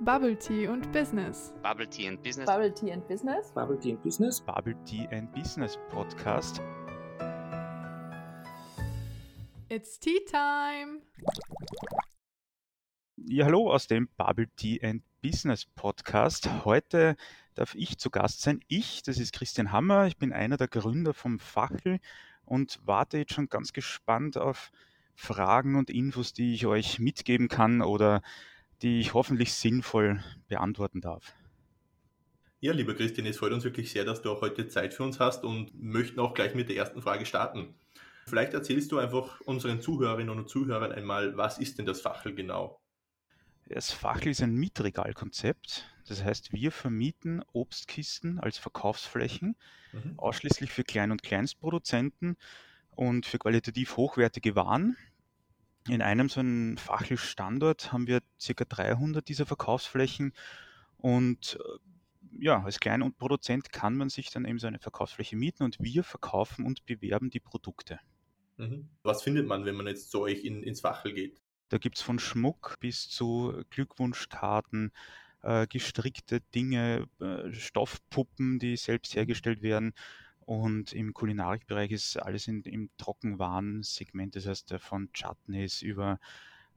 Bubble 0.00 0.38
Tea 0.38 0.68
und 0.68 0.92
Business. 0.92 1.52
Bubble 1.60 1.88
Tea 1.88 2.06
and 2.06 2.22
Business. 2.22 2.46
Bubble 2.46 2.72
Tea 2.72 2.92
and 2.92 3.08
Business. 3.08 3.50
Bubble 3.52 3.76
Tea 3.76 3.90
and 3.90 4.02
Business. 4.04 4.40
Bubble 4.40 4.74
Tea 4.84 5.08
and 5.10 5.32
Business 5.32 5.76
Podcast. 5.90 6.60
It's 9.68 9.98
Tea 9.98 10.20
Time! 10.24 11.02
Ja, 13.16 13.46
hallo 13.46 13.72
aus 13.72 13.88
dem 13.88 14.08
Bubble 14.16 14.46
Tea 14.54 14.80
and 14.84 15.02
Business 15.20 15.66
Podcast. 15.66 16.48
Heute 16.64 17.16
darf 17.56 17.74
ich 17.74 17.98
zu 17.98 18.10
Gast 18.10 18.40
sein. 18.40 18.60
Ich, 18.68 19.02
das 19.02 19.18
ist 19.18 19.34
Christian 19.34 19.72
Hammer. 19.72 20.06
Ich 20.06 20.16
bin 20.16 20.32
einer 20.32 20.56
der 20.56 20.68
Gründer 20.68 21.12
vom 21.12 21.40
Fackel 21.40 21.98
und 22.44 22.78
warte 22.84 23.18
jetzt 23.18 23.34
schon 23.34 23.48
ganz 23.48 23.72
gespannt 23.72 24.38
auf 24.38 24.70
Fragen 25.16 25.74
und 25.74 25.90
Infos, 25.90 26.32
die 26.32 26.54
ich 26.54 26.66
euch 26.66 27.00
mitgeben 27.00 27.48
kann 27.48 27.82
oder 27.82 28.22
die 28.82 29.00
ich 29.00 29.14
hoffentlich 29.14 29.52
sinnvoll 29.54 30.22
beantworten 30.48 31.00
darf. 31.00 31.34
Ja, 32.60 32.72
lieber 32.72 32.94
Christian, 32.94 33.26
es 33.26 33.38
freut 33.38 33.52
uns 33.52 33.64
wirklich 33.64 33.92
sehr, 33.92 34.04
dass 34.04 34.22
du 34.22 34.32
auch 34.32 34.40
heute 34.40 34.66
Zeit 34.66 34.92
für 34.92 35.04
uns 35.04 35.20
hast 35.20 35.44
und 35.44 35.72
möchten 35.80 36.18
auch 36.18 36.34
gleich 36.34 36.54
mit 36.54 36.68
der 36.68 36.76
ersten 36.76 37.00
Frage 37.00 37.24
starten. 37.24 37.74
Vielleicht 38.26 38.52
erzählst 38.52 38.90
du 38.92 38.98
einfach 38.98 39.40
unseren 39.42 39.80
Zuhörerinnen 39.80 40.36
und 40.36 40.48
Zuhörern 40.48 40.92
einmal, 40.92 41.36
was 41.36 41.58
ist 41.58 41.78
denn 41.78 41.86
das 41.86 42.00
Fachl 42.00 42.34
genau? 42.34 42.80
Das 43.68 43.92
Fachl 43.92 44.28
ist 44.28 44.42
ein 44.42 44.54
Mietregalkonzept. 44.54 45.84
Das 46.08 46.24
heißt, 46.24 46.52
wir 46.52 46.72
vermieten 46.72 47.42
Obstkisten 47.52 48.40
als 48.40 48.58
Verkaufsflächen, 48.58 49.56
mhm. 49.92 50.14
ausschließlich 50.18 50.72
für 50.72 50.84
Klein- 50.84 51.12
und 51.12 51.22
Kleinstproduzenten 51.22 52.36
und 52.90 53.26
für 53.26 53.38
qualitativ 53.38 53.96
hochwertige 53.96 54.56
Waren. 54.56 54.96
In 55.88 56.02
einem 56.02 56.28
so 56.28 56.40
einem 56.40 56.76
Fachelstandort 56.76 57.92
haben 57.92 58.06
wir 58.06 58.20
ca. 58.20 58.64
300 58.64 59.26
dieser 59.26 59.46
Verkaufsflächen 59.46 60.32
und 60.98 61.58
äh, 61.60 62.44
ja, 62.44 62.62
als 62.62 62.78
Klein- 62.78 63.02
und 63.02 63.16
Produzent 63.16 63.72
kann 63.72 63.96
man 63.96 64.10
sich 64.10 64.30
dann 64.30 64.44
eben 64.44 64.58
so 64.58 64.66
eine 64.66 64.78
Verkaufsfläche 64.78 65.36
mieten 65.36 65.62
und 65.62 65.78
wir 65.80 66.04
verkaufen 66.04 66.66
und 66.66 66.84
bewerben 66.84 67.30
die 67.30 67.40
Produkte. 67.40 68.00
Mhm. 68.58 68.88
Was 69.02 69.22
findet 69.22 69.46
man, 69.46 69.64
wenn 69.64 69.76
man 69.76 69.86
jetzt 69.86 70.10
zu 70.10 70.20
euch 70.20 70.44
in, 70.44 70.62
ins 70.62 70.80
Fachel 70.80 71.14
geht? 71.14 71.40
Da 71.70 71.78
gibt 71.78 71.96
es 71.96 72.02
von 72.02 72.18
Schmuck 72.18 72.76
bis 72.80 73.08
zu 73.08 73.62
Glückwunschkarten, 73.70 74.92
äh, 75.42 75.66
gestrickte 75.66 76.40
Dinge, 76.54 77.08
äh, 77.20 77.52
Stoffpuppen, 77.52 78.58
die 78.58 78.76
selbst 78.76 79.14
hergestellt 79.14 79.62
werden 79.62 79.94
und 80.48 80.94
im 80.94 81.12
Kulinarikbereich 81.12 81.90
ist 81.90 82.16
alles 82.16 82.48
in, 82.48 82.62
im 82.62 82.88
Trockenwarensegment, 82.96 84.34
das 84.34 84.46
heißt 84.46 84.72
äh, 84.72 84.78
von 84.78 85.10
Chutneys 85.12 85.82
über 85.82 86.18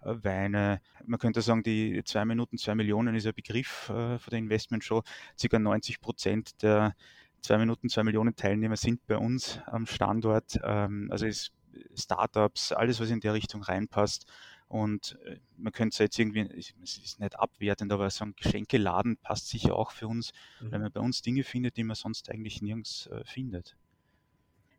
äh, 0.02 0.14
Weine. 0.24 0.82
Man 1.06 1.18
könnte 1.20 1.42
sagen, 1.42 1.64
die 1.64 2.04
zwei 2.04 2.26
Minuten, 2.26 2.58
zwei 2.58 2.76
Millionen 2.76 3.16
ist 3.16 3.26
ein 3.28 3.34
Begriff 3.34 3.88
äh, 3.88 4.20
für 4.20 4.30
der 4.30 4.40
Investmentshow. 4.40 5.04
Circa 5.40 5.58
90 5.58 6.02
Prozent 6.02 6.62
der 6.62 6.98
zwei 7.40 7.58
Minuten, 7.58 7.88
zwei 7.88 8.04
Millionen 8.04 8.36
Teilnehmer 8.36 8.76
sind 8.76 9.08
bei 9.08 9.16
uns 9.16 9.62
am 9.68 9.86
Standort. 9.86 10.60
Ähm, 10.66 11.08
also 11.10 11.26
ist 11.26 11.54
Startups, 11.96 12.74
alles, 12.74 13.00
was 13.00 13.10
in 13.10 13.22
der 13.22 13.34
Richtung 13.34 13.64
reinpasst. 13.64 14.26
Und 14.72 15.20
äh, 15.26 15.38
man 15.58 15.74
könnte 15.74 15.96
es 15.96 15.98
jetzt 15.98 16.18
irgendwie, 16.18 16.50
es 16.82 16.98
ist 16.98 17.20
nicht 17.20 17.38
abwertend, 17.38 17.92
aber 17.92 18.10
so 18.10 18.24
ein 18.24 18.36
Geschenkeladen 18.38 19.18
passt 19.18 19.50
sicher 19.50 19.76
auch 19.76 19.92
für 19.92 20.08
uns, 20.08 20.32
mhm. 20.62 20.72
weil 20.72 20.80
man 20.80 20.92
bei 20.94 21.02
uns 21.02 21.22
Dinge 21.22 21.44
findet, 21.44 21.76
die 21.76 21.84
man 21.84 21.98
sonst 21.98 22.32
eigentlich 22.32 22.62
nirgends 22.62 23.08
äh, 23.08 23.22
findet. 23.26 23.76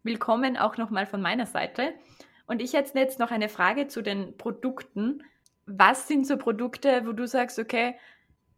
Willkommen 0.02 0.56
auch 0.56 0.78
nochmal 0.78 1.04
von 1.04 1.20
meiner 1.20 1.44
Seite. 1.44 1.92
Und 2.46 2.62
ich 2.62 2.72
hätte 2.72 2.98
jetzt 2.98 3.18
noch 3.18 3.30
eine 3.30 3.50
Frage 3.50 3.86
zu 3.86 4.00
den 4.00 4.34
Produkten. 4.38 5.24
Was 5.66 6.08
sind 6.08 6.26
so 6.26 6.38
Produkte, 6.38 7.02
wo 7.04 7.12
du 7.12 7.26
sagst, 7.26 7.58
okay, 7.58 7.94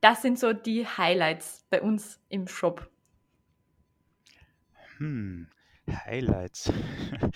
das 0.00 0.22
sind 0.22 0.38
so 0.38 0.52
die 0.52 0.86
Highlights 0.86 1.66
bei 1.68 1.82
uns 1.82 2.20
im 2.28 2.46
Shop? 2.46 2.88
Hm, 4.98 5.48
Highlights. 5.90 6.72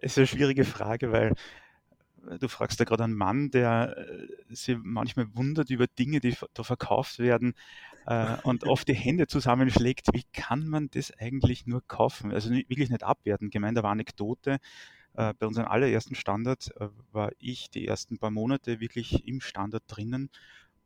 ist 0.00 0.16
eine 0.16 0.26
schwierige 0.26 0.64
Frage, 0.64 1.12
weil 1.12 1.34
du 2.40 2.48
fragst 2.48 2.80
da 2.80 2.84
gerade 2.84 3.04
einen 3.04 3.14
Mann, 3.14 3.50
der 3.50 3.96
äh, 3.96 4.54
sich 4.54 4.76
manchmal 4.82 5.34
wundert 5.34 5.70
über 5.70 5.86
Dinge, 5.86 6.20
die 6.20 6.36
da 6.54 6.62
verkauft 6.62 7.18
werden 7.18 7.54
äh, 8.06 8.36
und 8.42 8.64
oft 8.66 8.88
die 8.88 8.94
Hände 8.94 9.26
zusammenschlägt. 9.26 10.08
Wie 10.12 10.24
kann 10.32 10.66
man 10.66 10.88
das 10.90 11.12
eigentlich 11.18 11.66
nur 11.66 11.86
kaufen? 11.86 12.32
Also 12.32 12.50
nicht, 12.50 12.68
wirklich 12.68 12.90
nicht 12.90 13.02
abwerten. 13.02 13.50
Gemeint, 13.50 13.76
da 13.78 13.82
war 13.82 13.90
Anekdote. 13.90 14.58
Äh, 15.14 15.34
bei 15.38 15.46
unserem 15.46 15.68
allerersten 15.68 16.14
Standard 16.14 16.70
äh, 16.80 16.88
war 17.12 17.32
ich 17.38 17.70
die 17.70 17.86
ersten 17.86 18.18
paar 18.18 18.30
Monate 18.30 18.80
wirklich 18.80 19.26
im 19.26 19.40
Standard 19.40 19.82
drinnen 19.86 20.30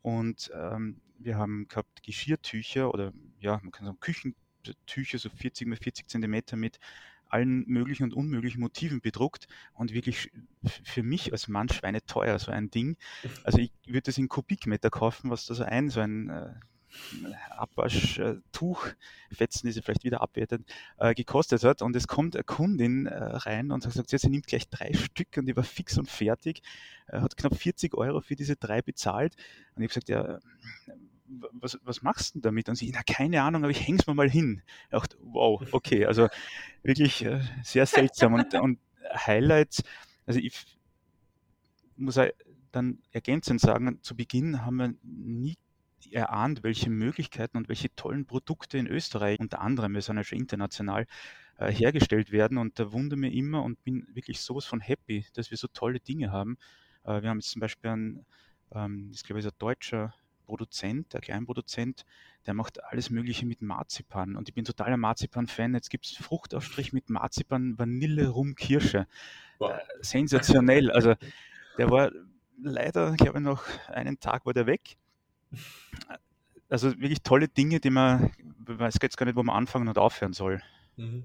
und 0.03 0.51
ähm, 0.55 1.01
wir 1.19 1.37
haben 1.37 1.67
gehabt 1.69 2.03
Geschirrtücher 2.03 2.93
oder 2.93 3.13
ja, 3.41 3.59
man 3.63 3.73
kann 3.73 3.87
sagen 3.87 4.01
Küchentücher, 4.01 5.19
so 5.19 5.29
40 5.29 5.67
mal 5.67 5.77
40 5.77 6.09
Zentimeter 6.09 6.57
mit 6.57 6.79
allen 7.29 7.65
möglichen 7.67 8.05
und 8.05 8.15
unmöglichen 8.15 8.61
Motiven 8.61 9.01
bedruckt 9.01 9.47
und 9.75 9.93
wirklich 9.93 10.31
für 10.85 11.03
mich 11.03 11.33
als 11.33 11.49
Mann 11.49 11.69
schweineteuer, 11.69 12.39
so 12.39 12.51
ein 12.51 12.71
Ding. 12.71 12.97
Also 13.45 13.59
ich 13.59 13.73
würde 13.87 14.03
das 14.03 14.19
in 14.19 14.29
Kubikmeter 14.29 14.91
kaufen, 14.91 15.31
was 15.31 15.47
da 15.47 15.55
so 15.55 15.65
ein, 15.65 15.91
so 15.91 16.01
ein 16.01 16.29
äh, 16.31 16.55
Abwaschtuch, 17.51 18.87
Fetzen, 19.33 19.67
die 19.67 19.73
sie 19.73 19.83
vielleicht 19.83 20.05
wieder 20.05 20.21
abwertet, 20.21 20.63
äh, 20.99 21.15
gekostet 21.15 21.65
hat. 21.65 21.83
Und 21.83 21.97
es 21.97 22.07
kommt 22.07 22.37
eine 22.37 22.45
Kundin 22.45 23.07
äh, 23.07 23.17
rein 23.17 23.71
und 23.71 23.83
sagt, 23.83 24.09
sie 24.09 24.29
nimmt 24.29 24.47
gleich 24.47 24.69
drei 24.69 24.93
Stück 24.93 25.37
und 25.37 25.47
die 25.47 25.57
war 25.57 25.65
fix 25.65 25.99
und 25.99 26.11
fertig, 26.11 26.63
äh, 27.09 27.21
hat 27.21 27.37
knapp 27.37 27.57
40 27.57 27.95
Euro 27.95 28.21
für 28.21 28.37
diese 28.37 28.57
drei 28.57 28.83
bezahlt. 28.83 29.35
Und 29.75 29.83
ich 29.83 29.91
habe 29.91 30.01
gesagt, 30.01 30.09
ja, 30.09 30.39
was, 31.53 31.79
was 31.83 32.03
machst 32.03 32.35
du 32.35 32.41
damit? 32.41 32.69
Und 32.69 32.77
sie, 32.77 32.91
na, 32.93 33.03
keine 33.03 33.43
Ahnung, 33.43 33.65
aber 33.65 33.71
ich 33.71 33.87
häng's 33.87 34.07
mir 34.07 34.15
mal 34.15 34.31
hin. 34.31 34.63
Ich 34.85 34.91
dachte, 34.91 35.17
wow, 35.21 35.63
okay, 35.73 36.07
also 36.07 36.29
wirklich 36.83 37.25
äh, 37.25 37.41
sehr 37.63 37.87
seltsam. 37.87 38.35
Und, 38.35 38.55
und 38.61 38.79
Highlights, 39.15 39.83
also 40.27 40.41
ich 40.41 40.65
muss 41.97 42.19
dann 42.73 42.99
ergänzend 43.11 43.61
sagen, 43.61 43.99
zu 44.03 44.17
Beginn 44.17 44.65
haben 44.65 44.77
wir 44.77 44.95
nie 45.03 45.57
erahnt, 46.13 46.63
welche 46.63 46.91
Möglichkeiten 46.91 47.57
und 47.57 47.69
welche 47.69 47.95
tollen 47.95 48.27
Produkte 48.27 48.79
in 48.79 48.87
Österreich, 48.87 49.41
unter 49.41 49.61
anderem, 49.61 49.95
wir 49.95 50.03
sind 50.03 50.17
ja 50.17 50.25
schon 50.25 50.39
international, 50.39 51.07
äh, 51.59 51.73
hergestellt 51.73 52.33
werden. 52.33 52.59
Und 52.59 52.79
da 52.79 52.93
wundere 52.93 53.19
mir 53.19 53.33
immer 53.33 53.63
und 53.63 53.83
bin 53.83 54.07
wirklich 54.13 54.41
sowas 54.41 54.67
von 54.67 54.81
happy, 54.81 55.27
dass 55.35 55.51
wir 55.51 55.59
so 55.59 55.69
tolle 55.69 56.01
Dinge 56.01 56.31
haben. 56.31 56.59
Äh, 57.05 57.23
wir 57.23 57.31
haben 57.31 57.39
jetzt 57.39 57.51
zum 57.51 57.61
Beispiel 57.61 57.91
einen, 57.91 58.27
ähm, 58.73 59.09
das 59.11 59.25
glaube 59.25 59.41
ich 59.41 59.47
ist 59.47 59.53
ein 59.53 59.59
deutscher 59.59 60.15
Produzent, 60.47 61.13
der 61.13 61.21
Kleinproduzent, 61.21 62.07
der 62.47 62.55
macht 62.55 62.83
alles 62.85 63.11
Mögliche 63.11 63.45
mit 63.45 63.61
Marzipan. 63.61 64.37
Und 64.37 64.49
ich 64.49 64.55
bin 64.55 64.65
totaler 64.65 64.97
Marzipan-Fan. 64.97 65.75
Jetzt 65.75 65.91
gibt 65.91 66.07
es 66.07 66.17
Fruchtaufstrich 66.17 66.93
mit 66.93 67.11
Marzipan, 67.11 67.79
Vanille, 67.79 68.29
Rum, 68.29 68.55
Kirsche. 68.55 69.07
Wow. 69.59 69.73
Äh, 69.73 69.81
sensationell. 70.01 70.91
Also 70.91 71.15
der 71.77 71.91
war 71.91 72.11
leider, 72.63 73.15
glaube 73.17 73.39
ich, 73.39 73.45
noch 73.45 73.65
einen 73.89 74.19
Tag 74.21 74.47
war 74.47 74.55
der 74.55 74.67
weg. 74.67 74.97
Also 76.69 76.91
wirklich 77.01 77.23
tolle 77.23 77.49
Dinge, 77.49 77.81
die 77.81 77.91
man, 77.91 78.33
ich 78.69 78.79
weiß 78.79 78.97
jetzt 79.03 79.17
gar 79.17 79.27
nicht, 79.27 79.37
wo 79.37 79.43
man 79.43 79.57
anfangen 79.57 79.89
und 79.89 79.99
aufhören 79.99 80.33
soll. 80.33 80.63
Mhm. 80.97 81.25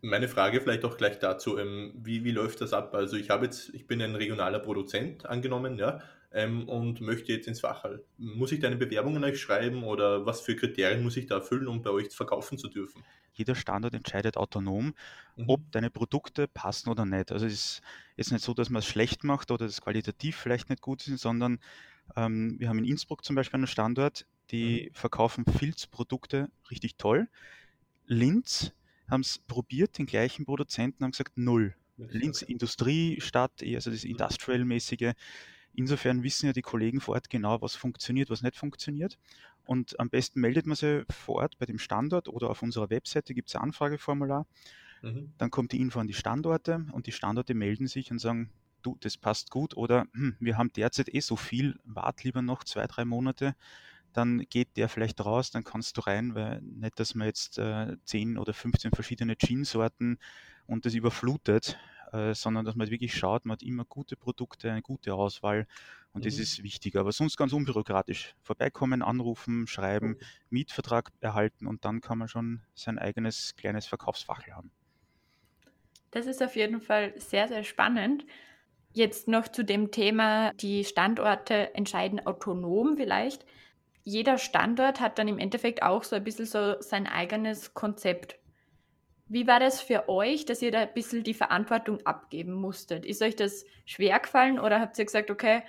Meine 0.00 0.28
Frage 0.28 0.60
vielleicht 0.60 0.84
auch 0.84 0.98
gleich 0.98 1.18
dazu, 1.18 1.58
ähm, 1.58 1.92
wie, 1.96 2.24
wie 2.24 2.30
läuft 2.30 2.60
das 2.60 2.74
ab? 2.74 2.94
Also 2.94 3.16
ich 3.16 3.30
habe 3.30 3.46
jetzt, 3.46 3.72
ich 3.74 3.86
bin 3.86 4.02
ein 4.02 4.14
regionaler 4.14 4.58
Produzent 4.58 5.24
angenommen, 5.24 5.78
ja, 5.78 6.00
ähm, 6.34 6.68
und 6.68 7.00
möchte 7.00 7.32
jetzt 7.32 7.46
ins 7.46 7.60
Fachhall. 7.60 8.04
Muss 8.18 8.50
ich 8.52 8.58
da 8.58 8.66
eine 8.66 8.76
Bewerbung 8.76 9.16
an 9.16 9.24
euch 9.24 9.40
schreiben 9.40 9.84
oder 9.84 10.26
was 10.26 10.40
für 10.40 10.56
Kriterien 10.56 11.02
muss 11.02 11.16
ich 11.16 11.26
da 11.26 11.36
erfüllen, 11.36 11.68
um 11.68 11.82
bei 11.82 11.90
euch 11.90 12.10
verkaufen 12.10 12.58
zu 12.58 12.68
dürfen? 12.68 13.02
Jeder 13.32 13.54
Standort 13.54 13.94
entscheidet 13.94 14.36
autonom, 14.36 14.94
mhm. 15.36 15.44
ob 15.48 15.60
deine 15.70 15.90
Produkte 15.90 16.48
passen 16.48 16.90
oder 16.90 17.06
nicht. 17.06 17.30
Also 17.30 17.46
es 17.46 17.52
ist 17.52 17.82
jetzt 18.16 18.32
nicht 18.32 18.44
so, 18.44 18.52
dass 18.52 18.68
man 18.68 18.80
es 18.80 18.86
schlecht 18.86 19.22
macht 19.22 19.52
oder 19.52 19.66
das 19.66 19.80
qualitativ 19.80 20.36
vielleicht 20.36 20.70
nicht 20.70 20.82
gut 20.82 21.06
ist, 21.06 21.20
sondern 21.20 21.60
ähm, 22.16 22.56
wir 22.58 22.68
haben 22.68 22.78
in 22.78 22.84
Innsbruck 22.84 23.24
zum 23.24 23.36
Beispiel 23.36 23.58
einen 23.58 23.66
Standort, 23.68 24.26
die 24.50 24.88
mhm. 24.90 24.94
verkaufen 24.94 25.44
Filzprodukte 25.46 26.50
richtig 26.68 26.96
toll. 26.96 27.28
Linz 28.06 28.72
haben 29.08 29.20
es 29.20 29.38
probiert, 29.38 29.98
den 29.98 30.06
gleichen 30.06 30.46
Produzenten 30.46 31.04
haben 31.04 31.12
gesagt, 31.12 31.36
null. 31.36 31.76
Linz 31.96 32.42
Industriestadt, 32.42 33.62
also 33.62 33.92
das 33.92 34.02
mhm. 34.02 34.10
Industrial-mäßige, 34.10 35.12
Insofern 35.74 36.22
wissen 36.22 36.46
ja 36.46 36.52
die 36.52 36.62
Kollegen 36.62 37.00
vor 37.00 37.14
Ort 37.14 37.30
genau, 37.30 37.60
was 37.60 37.74
funktioniert, 37.74 38.30
was 38.30 38.42
nicht 38.42 38.56
funktioniert. 38.56 39.18
Und 39.66 39.98
am 39.98 40.10
besten 40.10 40.40
meldet 40.40 40.66
man 40.66 40.76
sich 40.76 41.04
vor 41.10 41.36
Ort 41.36 41.58
bei 41.58 41.66
dem 41.66 41.78
Standort 41.78 42.28
oder 42.28 42.50
auf 42.50 42.62
unserer 42.62 42.90
Webseite 42.90 43.34
gibt 43.34 43.48
es 43.48 43.56
ein 43.56 43.62
Anfrageformular. 43.62 44.46
Mhm. 45.02 45.32
Dann 45.38 45.50
kommt 45.50 45.72
die 45.72 45.80
Info 45.80 46.00
an 46.00 46.06
die 46.06 46.14
Standorte 46.14 46.86
und 46.92 47.06
die 47.06 47.12
Standorte 47.12 47.54
melden 47.54 47.86
sich 47.86 48.10
und 48.10 48.18
sagen, 48.18 48.50
du, 48.82 48.96
das 49.00 49.16
passt 49.16 49.50
gut 49.50 49.76
oder 49.76 50.06
hm, 50.12 50.36
wir 50.40 50.58
haben 50.58 50.72
derzeit 50.72 51.12
eh 51.12 51.20
so 51.20 51.36
viel, 51.36 51.78
wart 51.84 52.24
lieber 52.24 52.42
noch 52.42 52.64
zwei, 52.64 52.86
drei 52.86 53.04
Monate, 53.04 53.54
dann 54.12 54.44
geht 54.48 54.76
der 54.76 54.88
vielleicht 54.88 55.24
raus, 55.24 55.50
dann 55.50 55.64
kannst 55.64 55.96
du 55.96 56.02
rein, 56.02 56.34
weil 56.34 56.60
nicht, 56.62 57.00
dass 57.00 57.14
man 57.14 57.26
jetzt 57.26 57.58
äh, 57.58 57.96
10 58.04 58.38
oder 58.38 58.52
15 58.52 58.92
verschiedene 58.92 59.34
Jeansorten 59.38 60.18
und 60.66 60.86
das 60.86 60.94
überflutet. 60.94 61.78
Äh, 62.14 62.32
sondern 62.32 62.64
dass 62.64 62.76
man 62.76 62.88
wirklich 62.90 63.16
schaut, 63.16 63.44
man 63.44 63.54
hat 63.54 63.62
immer 63.62 63.84
gute 63.84 64.16
Produkte, 64.16 64.70
eine 64.70 64.82
gute 64.82 65.14
Auswahl 65.14 65.66
und 66.12 66.20
mhm. 66.20 66.28
das 66.28 66.38
ist 66.38 66.62
wichtig. 66.62 66.94
Aber 66.94 67.10
sonst 67.10 67.36
ganz 67.36 67.52
unbürokratisch. 67.52 68.36
Vorbeikommen, 68.40 69.02
anrufen, 69.02 69.66
schreiben. 69.66 70.16
Mietvertrag 70.48 71.10
erhalten 71.20 71.66
und 71.66 71.84
dann 71.84 72.00
kann 72.00 72.18
man 72.18 72.28
schon 72.28 72.60
sein 72.74 73.00
eigenes 73.00 73.56
kleines 73.56 73.86
Verkaufsfach 73.86 74.46
haben. 74.46 74.70
Das 76.12 76.26
ist 76.26 76.40
auf 76.40 76.54
jeden 76.54 76.80
Fall 76.80 77.12
sehr, 77.18 77.48
sehr 77.48 77.64
spannend. 77.64 78.24
Jetzt 78.92 79.26
noch 79.26 79.48
zu 79.48 79.64
dem 79.64 79.90
Thema, 79.90 80.52
die 80.52 80.84
Standorte 80.84 81.74
entscheiden 81.74 82.24
autonom 82.24 82.96
vielleicht. 82.96 83.44
Jeder 84.04 84.38
Standort 84.38 85.00
hat 85.00 85.18
dann 85.18 85.26
im 85.26 85.40
Endeffekt 85.40 85.82
auch 85.82 86.04
so 86.04 86.14
ein 86.14 86.22
bisschen 86.22 86.46
so 86.46 86.80
sein 86.80 87.08
eigenes 87.08 87.74
Konzept. 87.74 88.38
Wie 89.26 89.46
war 89.46 89.58
das 89.58 89.80
für 89.80 90.08
euch, 90.08 90.44
dass 90.44 90.60
ihr 90.60 90.70
da 90.70 90.80
ein 90.80 90.94
bisschen 90.94 91.24
die 91.24 91.34
Verantwortung 91.34 92.04
abgeben 92.04 92.52
musstet? 92.52 93.06
Ist 93.06 93.22
euch 93.22 93.36
das 93.36 93.64
schwer 93.86 94.18
gefallen 94.20 94.58
oder 94.58 94.80
habt 94.80 94.98
ihr 94.98 95.04
gesagt, 95.04 95.30
okay, 95.30 95.62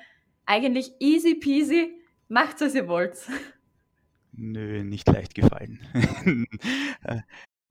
eigentlich 0.46 0.92
easy 1.00 1.36
peasy, 1.36 1.94
macht 2.28 2.60
was 2.62 2.76
ihr 2.76 2.88
wollt? 2.88 3.18
Nö, 4.34 4.84
nicht 4.84 5.08
leicht 5.08 5.34
gefallen. 5.34 5.80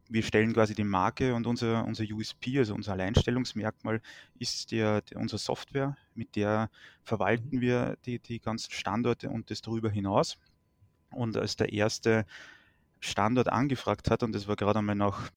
Wir 0.08 0.22
stellen 0.22 0.52
quasi 0.52 0.75
die 0.75 0.84
Marke 0.84 1.34
und 1.34 1.46
unser, 1.46 1.84
unser 1.84 2.04
USP, 2.04 2.58
also 2.58 2.75
unser 2.75 2.92
Alleinstellungsmerkmal, 2.92 4.02
ist 4.38 4.70
der, 4.70 5.00
der 5.00 5.19
unsere 5.19 5.38
Software. 5.38 5.96
Mit 6.14 6.36
der 6.36 6.70
verwalten 7.02 7.56
mhm. 7.56 7.60
wir 7.60 7.96
die, 8.04 8.19
die 8.19 8.38
ganzen 8.38 8.70
Standorte 8.70 9.31
und 9.31 9.50
das 9.50 9.62
darüber 9.62 9.90
hinaus. 9.90 10.38
Und 11.10 11.36
als 11.36 11.56
der 11.56 11.72
erste 11.72 12.26
Standort 13.00 13.48
angefragt 13.48 14.10
hat, 14.10 14.22
und 14.22 14.34
das 14.34 14.46
war 14.46 14.56
gerade 14.56 14.81
einmal 14.81 14.94
nach 14.94 15.31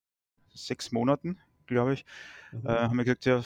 sechs 0.57 0.91
Monaten, 0.91 1.37
glaube 1.65 1.93
ich, 1.93 2.05
mhm. 2.51 2.67
äh, 2.67 2.69
haben 2.69 2.97
wir 2.97 3.05
gesagt, 3.05 3.25
ja, 3.25 3.41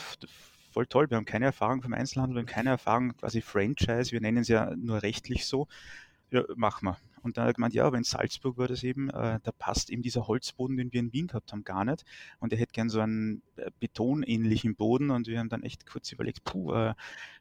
voll 0.72 0.88
toll, 0.88 1.10
wir 1.10 1.18
haben 1.18 1.26
keine 1.26 1.46
Erfahrung 1.46 1.82
vom 1.82 1.94
Einzelhandel, 1.94 2.36
wir 2.36 2.42
haben 2.42 2.48
keine 2.48 2.70
Erfahrung 2.70 3.16
quasi 3.18 3.42
Franchise, 3.42 4.12
wir 4.12 4.22
nennen 4.22 4.40
es 4.40 4.48
ja 4.48 4.74
nur 4.76 5.04
rechtlich 5.04 5.46
so. 5.46 5.68
Ja, 6.32 6.46
machen 6.56 6.86
wir. 6.86 6.98
Und 7.24 7.36
dann 7.36 7.44
hat 7.44 7.52
er 7.52 7.54
gemeint, 7.54 7.74
ja, 7.74 7.86
aber 7.86 7.98
in 7.98 8.06
Salzburg 8.06 8.58
war 8.58 8.70
das 8.70 8.84
eben, 8.84 9.10
äh, 9.10 9.40
da 9.44 9.52
passt 9.52 9.90
eben 9.90 10.02
dieser 10.02 10.28
Holzboden, 10.28 10.78
den 10.78 10.94
wir 10.94 11.02
in 11.02 11.12
Wien 11.12 11.28
gehabt 11.28 11.52
haben, 11.52 11.66
gar 11.66 11.84
nicht. 11.84 12.06
Und 12.40 12.54
er 12.54 12.60
hätte 12.60 12.72
gern 12.72 12.90
so 12.90 13.02
einen 13.02 13.42
äh, 13.58 13.70
betonähnlichen 13.80 14.76
Boden 14.76 15.10
und 15.12 15.28
wir 15.28 15.40
haben 15.40 15.50
dann 15.50 15.64
echt 15.64 15.86
kurz 15.86 16.12
überlegt, 16.12 16.46
puh, 16.46 16.74
äh, 16.74 16.94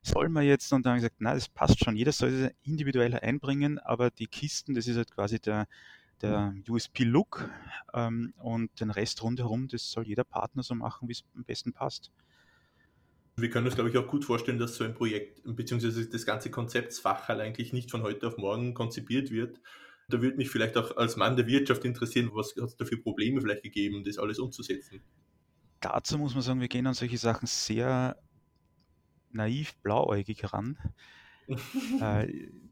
soll 0.03 0.29
man 0.29 0.45
jetzt? 0.45 0.73
Und 0.73 0.85
dann 0.85 0.95
haben 0.95 0.97
wir 0.99 1.09
gesagt, 1.09 1.21
nein, 1.21 1.35
das 1.35 1.49
passt 1.49 1.85
schon, 1.85 1.97
jeder 1.97 2.13
soll 2.13 2.31
es 2.31 2.53
individuell 2.63 3.15
einbringen, 3.15 3.79
aber 3.79 4.11
die 4.11 4.27
Kisten, 4.27 4.75
das 4.75 4.89
ist 4.89 4.97
halt 4.97 5.13
quasi 5.13 5.39
der, 5.39 5.69
der 6.23 6.55
USP-Look 6.69 7.49
ähm, 7.95 8.35
und 8.39 8.81
den 8.81 8.91
Rest 8.91 9.23
rundherum, 9.23 9.69
das 9.69 9.91
soll 9.91 10.07
jeder 10.07 10.25
Partner 10.25 10.63
so 10.63 10.75
machen, 10.75 11.09
wie 11.09 11.13
es 11.13 11.25
am 11.35 11.45
besten 11.45 11.73
passt. 11.73 12.11
Wir 13.37 13.49
können 13.49 13.67
uns, 13.67 13.75
glaube 13.75 13.91
ich, 13.91 13.97
auch 13.97 14.07
gut 14.07 14.25
vorstellen, 14.25 14.59
dass 14.59 14.77
so 14.77 14.85
ein 14.85 14.95
Projekt, 14.95 15.43
beziehungsweise 15.45 16.07
das 16.09 16.27
ganze 16.27 16.51
Konzeptsfachhall 16.51 17.41
eigentlich 17.41 17.73
nicht 17.73 17.91
von 17.91 18.03
heute 18.03 18.27
auf 18.27 18.37
morgen 18.37 18.75
konzipiert 18.75 19.31
wird. 19.31 19.61
Da 20.09 20.21
würde 20.21 20.37
mich 20.37 20.51
vielleicht 20.51 20.77
auch 20.77 20.97
als 20.97 21.17
Mann 21.17 21.37
der 21.37 21.47
Wirtschaft 21.47 21.85
interessieren, 21.85 22.31
was 22.33 22.55
hat 22.57 22.65
es 22.65 22.77
da 22.77 22.85
für 22.85 22.99
Probleme 22.99 23.41
vielleicht 23.41 23.63
gegeben, 23.63 24.05
das 24.05 24.19
alles 24.19 24.39
umzusetzen? 24.39 25.01
Dazu 25.81 26.19
muss 26.19 26.35
man 26.35 26.43
sagen, 26.43 26.61
wir 26.61 26.69
gehen 26.69 26.87
an 26.87 26.95
solche 26.95 27.17
Sachen 27.17 27.47
sehr 27.47 28.21
naiv 29.31 29.77
blauäugig 29.77 30.53
ran. 30.53 30.77
äh, 32.01 32.27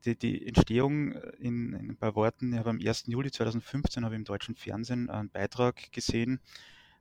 die, 0.05 0.17
die, 0.17 0.47
Entstehung 0.47 1.13
in, 1.39 1.73
in, 1.75 1.91
ein 1.91 1.97
paar 1.97 2.15
Worten, 2.15 2.53
ich 2.53 2.59
habe 2.59 2.71
am 2.71 2.81
1. 2.85 3.05
Juli 3.07 3.31
2015 3.31 4.05
habe 4.05 4.15
ich 4.15 4.19
im 4.19 4.25
deutschen 4.25 4.55
Fernsehen 4.55 5.11
einen 5.11 5.31
Beitrag 5.31 5.93
gesehen, 5.93 6.41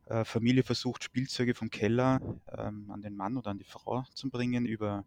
äh, 0.05 0.23
Familie 0.23 0.63
versucht, 0.63 1.03
Spielzeuge 1.03 1.53
vom 1.53 1.69
Keller 1.69 2.21
ähm, 2.57 2.89
an 2.91 3.01
den 3.01 3.15
Mann 3.15 3.37
oder 3.37 3.51
an 3.51 3.57
die 3.57 3.63
Frau 3.63 4.03
zu 4.13 4.29
bringen 4.29 4.65
über 4.65 5.05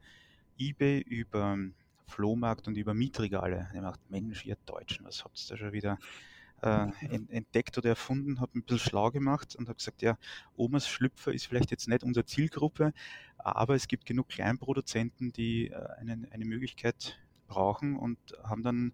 eBay, 0.58 1.00
über 1.00 1.58
Flohmarkt 2.06 2.69
und 2.69 2.76
über 2.76 2.93
Mietregale. 2.93 3.70
Ich 3.75 3.81
dachte, 3.81 4.02
Mensch, 4.08 4.44
ihr 4.44 4.56
Deutschen, 4.67 5.06
was 5.06 5.25
habt 5.25 5.38
ihr 5.38 5.49
da 5.49 5.56
schon 5.56 5.72
wieder 5.72 5.99
äh, 6.62 6.89
entdeckt 7.29 7.79
oder 7.79 7.91
erfunden, 7.91 8.41
habe 8.41 8.59
ein 8.59 8.62
bisschen 8.62 8.91
schlau 8.91 9.11
gemacht 9.11 9.57
und 9.57 9.69
habe 9.69 9.77
gesagt, 9.77 10.03
ja, 10.03 10.17
Omas 10.57 10.89
Schlüpfer 10.89 11.33
ist 11.33 11.47
vielleicht 11.47 11.71
jetzt 11.71 11.89
nicht 11.89 12.05
unsere 12.05 12.27
Zielgruppe, 12.27 12.93
aber 13.39 13.75
es 13.75 13.89
gibt 13.89 14.07
genug 14.07 14.29
Kleinproduzenten, 14.29 15.33
die 15.33 15.69
äh, 15.69 15.87
eine, 15.99 16.29
eine 16.31 16.45
Möglichkeit 16.45 17.19
brauchen 17.47 17.97
und 17.97 18.19
haben 18.45 18.62
dann 18.62 18.93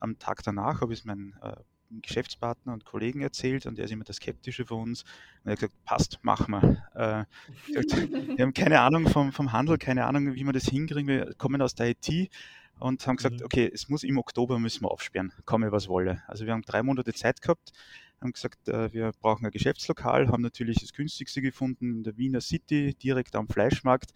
am 0.00 0.18
Tag 0.18 0.42
danach, 0.42 0.80
habe 0.80 0.92
ich 0.92 1.04
meinen 1.04 1.34
äh, 1.42 1.54
Geschäftspartner 2.02 2.72
und 2.72 2.84
Kollegen 2.84 3.20
erzählt 3.20 3.66
und 3.66 3.78
der 3.78 3.84
ist 3.84 3.90
immer 3.90 4.04
der 4.04 4.14
Skeptische 4.14 4.64
von 4.64 4.82
uns. 4.82 5.02
Und 5.02 5.50
er 5.50 5.52
hat 5.52 5.60
gesagt, 5.60 5.84
passt, 5.84 6.18
machen 6.22 6.52
wir. 6.52 6.82
Äh, 6.94 7.24
wir 8.36 8.44
haben 8.44 8.54
keine 8.54 8.80
Ahnung 8.80 9.08
vom, 9.08 9.32
vom 9.32 9.52
Handel, 9.52 9.78
keine 9.78 10.06
Ahnung, 10.06 10.34
wie 10.34 10.44
wir 10.44 10.52
das 10.52 10.64
hinkriegen. 10.64 11.06
Wir 11.08 11.34
kommen 11.34 11.62
aus 11.62 11.74
der 11.74 11.90
IT 11.90 12.30
und 12.78 13.06
haben 13.06 13.16
gesagt, 13.16 13.40
mhm. 13.40 13.44
okay, 13.44 13.70
es 13.72 13.88
muss 13.88 14.02
im 14.02 14.18
Oktober 14.18 14.58
müssen 14.58 14.82
wir 14.82 14.90
aufsperren, 14.90 15.32
komme 15.44 15.72
was 15.72 15.88
wolle. 15.88 16.22
Also 16.26 16.46
wir 16.46 16.52
haben 16.52 16.62
drei 16.62 16.82
Monate 16.82 17.12
Zeit 17.12 17.40
gehabt, 17.40 17.72
haben 18.20 18.32
gesagt, 18.32 18.68
äh, 18.68 18.92
wir 18.92 19.12
brauchen 19.20 19.46
ein 19.46 19.52
Geschäftslokal, 19.52 20.28
haben 20.28 20.42
natürlich 20.42 20.78
das 20.80 20.92
günstigste 20.92 21.42
gefunden 21.42 21.98
in 21.98 22.02
der 22.02 22.16
Wiener 22.16 22.40
City, 22.40 22.94
direkt 22.94 23.36
am 23.36 23.48
Fleischmarkt. 23.48 24.12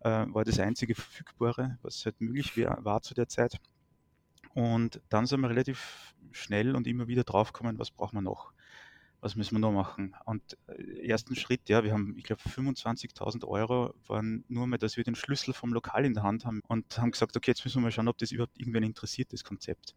Äh, 0.00 0.26
war 0.28 0.44
das 0.44 0.58
einzige 0.58 0.94
verfügbare, 0.94 1.78
was 1.82 2.04
halt 2.04 2.20
möglich 2.20 2.56
war 2.56 3.02
zu 3.02 3.14
der 3.14 3.28
Zeit. 3.28 3.58
Und 4.54 5.00
dann 5.08 5.26
sind 5.26 5.40
wir 5.40 5.50
relativ 5.50 6.14
schnell 6.32 6.74
und 6.76 6.86
immer 6.86 7.08
wieder 7.08 7.24
draufgekommen, 7.24 7.78
was 7.78 7.90
brauchen 7.90 8.16
wir 8.16 8.22
noch? 8.22 8.52
Was 9.22 9.36
müssen 9.36 9.54
wir 9.54 9.60
noch 9.60 9.70
machen? 9.70 10.16
Und 10.24 10.58
äh, 10.66 11.06
ersten 11.06 11.36
Schritt, 11.36 11.68
ja, 11.68 11.84
wir 11.84 11.92
haben, 11.92 12.16
ich 12.18 12.24
glaube, 12.24 12.42
25.000 12.42 13.46
Euro 13.46 13.94
waren 14.08 14.44
nur 14.48 14.66
mal, 14.66 14.78
dass 14.78 14.96
wir 14.96 15.04
den 15.04 15.14
Schlüssel 15.14 15.54
vom 15.54 15.72
Lokal 15.72 16.04
in 16.04 16.12
der 16.12 16.24
Hand 16.24 16.44
haben 16.44 16.60
und 16.66 16.98
haben 16.98 17.12
gesagt, 17.12 17.36
okay, 17.36 17.52
jetzt 17.52 17.64
müssen 17.64 17.78
wir 17.78 17.82
mal 17.84 17.92
schauen, 17.92 18.08
ob 18.08 18.18
das 18.18 18.32
überhaupt 18.32 18.58
irgendwen 18.58 18.82
interessiert, 18.82 19.32
das 19.32 19.44
Konzept. 19.44 19.94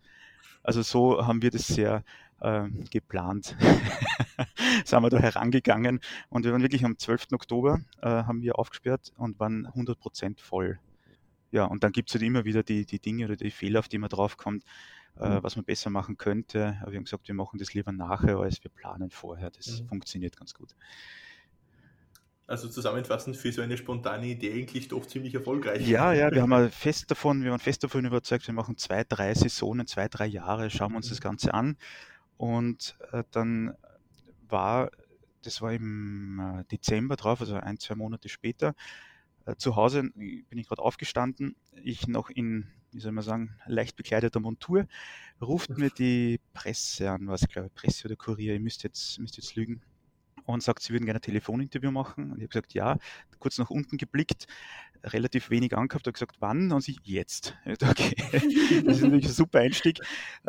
Also 0.62 0.84
so 0.84 1.26
haben 1.26 1.42
wir 1.42 1.50
das 1.50 1.66
sehr 1.66 2.04
äh, 2.40 2.70
geplant. 2.92 3.58
sind 4.86 5.02
wir 5.02 5.10
da 5.10 5.18
herangegangen 5.18 6.02
und 6.30 6.46
wir 6.46 6.52
waren 6.52 6.62
wirklich 6.62 6.86
am 6.86 6.98
12. 6.98 7.34
Oktober, 7.34 7.82
äh, 8.04 8.08
haben 8.08 8.44
wir 8.44 8.60
aufgesperrt 8.60 9.12
und 9.18 9.40
waren 9.40 9.66
100% 9.68 10.40
voll 10.40 10.80
ja, 11.56 11.64
und 11.64 11.86
dann 11.86 11.94
gibt 11.94 12.10
es 12.10 12.16
halt 12.16 12.24
immer 12.24 12.44
wieder 12.44 12.64
die, 12.64 12.86
die 12.86 13.00
Dinge 13.00 13.24
oder 13.24 13.38
die 13.38 13.50
Fehler, 13.50 13.80
auf 13.80 13.88
die 13.88 13.98
man 13.98 14.10
draufkommt, 14.10 14.66
mhm. 15.16 15.44
was 15.44 15.56
man 15.56 15.66
besser 15.66 15.90
machen 15.90 16.18
könnte. 16.18 16.78
Aber 16.82 16.92
wir 16.92 16.98
haben 16.98 17.06
gesagt, 17.06 17.28
wir 17.28 17.36
machen 17.36 17.60
das 17.60 17.74
lieber 17.74 17.92
nachher, 17.92 18.38
als 18.38 18.64
wir 18.64 18.72
planen 18.72 19.10
vorher. 19.10 19.52
Das 19.52 19.82
mhm. 19.82 19.88
funktioniert 19.88 20.38
ganz 20.38 20.54
gut. 20.54 20.76
Also 22.48 22.70
zusammenfassend 22.70 23.36
für 23.36 23.52
so 23.52 23.64
eine 23.64 23.76
spontane 23.76 24.28
Idee 24.28 24.54
eigentlich 24.54 24.88
doch 24.88 25.06
ziemlich 25.08 25.34
erfolgreich. 25.34 25.88
Ja, 25.88 26.14
ja, 26.14 26.32
wir 26.32 26.44
haben 26.44 26.70
fest 26.70 27.10
davon, 27.10 27.44
wir 27.44 27.50
waren 27.50 27.60
fest 27.60 27.84
davon 27.84 28.06
überzeugt, 28.06 28.46
wir 28.46 28.54
machen 28.54 28.78
zwei, 28.78 29.04
drei 29.04 29.34
Saisonen, 29.34 29.88
zwei, 29.88 30.08
drei 30.08 30.28
Jahre, 30.28 30.70
schauen 30.70 30.92
wir 30.92 30.98
uns 30.98 31.10
das 31.10 31.20
mhm. 31.20 31.24
Ganze 31.24 31.54
an. 31.56 31.78
Und 32.38 32.98
äh, 33.12 33.24
dann 33.32 33.74
war, 34.48 34.92
das 35.42 35.62
war 35.64 35.74
im 35.74 36.40
äh, 36.40 36.64
Dezember 36.66 37.16
drauf, 37.16 37.42
also 37.42 37.56
ein, 37.56 37.80
zwei 37.80 37.96
Monate 37.96 38.30
später, 38.30 38.76
äh, 39.46 39.56
zu 39.56 39.76
Hause 39.76 40.04
bin 40.14 40.46
ich 40.52 40.68
gerade 40.68 40.84
aufgestanden, 40.84 41.56
ich 41.84 42.08
noch 42.08 42.30
in, 42.30 42.68
wie 42.96 43.02
soll 43.02 43.12
man 43.12 43.24
sagen, 43.24 43.56
leicht 43.68 43.96
bekleideter 43.96 44.40
Montur, 44.40 44.88
ruft 45.42 45.78
mir 45.78 45.90
die 45.90 46.40
Presse 46.54 47.12
an, 47.12 47.28
was 47.28 47.44
ich 47.44 47.50
glaube, 47.50 47.70
Presse 47.70 48.08
oder 48.08 48.16
Kurier, 48.16 48.54
ihr 48.54 48.60
müsst 48.60 48.84
jetzt, 48.84 49.20
müsst 49.20 49.38
jetzt 49.38 49.56
lügen, 49.56 49.82
und 50.46 50.64
sagt, 50.64 50.84
sie 50.84 50.94
würden 50.94 51.06
gerne 51.06 51.20
ein 51.20 51.24
Telefoninterview 51.24 51.92
machen. 51.92 52.32
Und 52.32 52.38
ich 52.38 52.44
habe 52.44 52.50
gesagt, 52.50 52.74
ja, 52.74 52.98
kurz 53.40 53.58
nach 53.58 53.70
unten 53.70 53.98
geblickt, 53.98 54.48
relativ 55.04 55.50
wenig 55.50 55.76
angehabt, 55.76 56.06
habe 56.06 56.14
gesagt, 56.14 56.38
wann? 56.40 56.72
Und 56.72 56.82
sie, 56.82 56.98
jetzt. 57.04 57.56
Okay, 57.66 58.16
das 58.86 58.98
ist 58.98 59.02
natürlich 59.02 59.26
ein 59.26 59.32
super 59.32 59.60
Einstieg. 59.60 60.00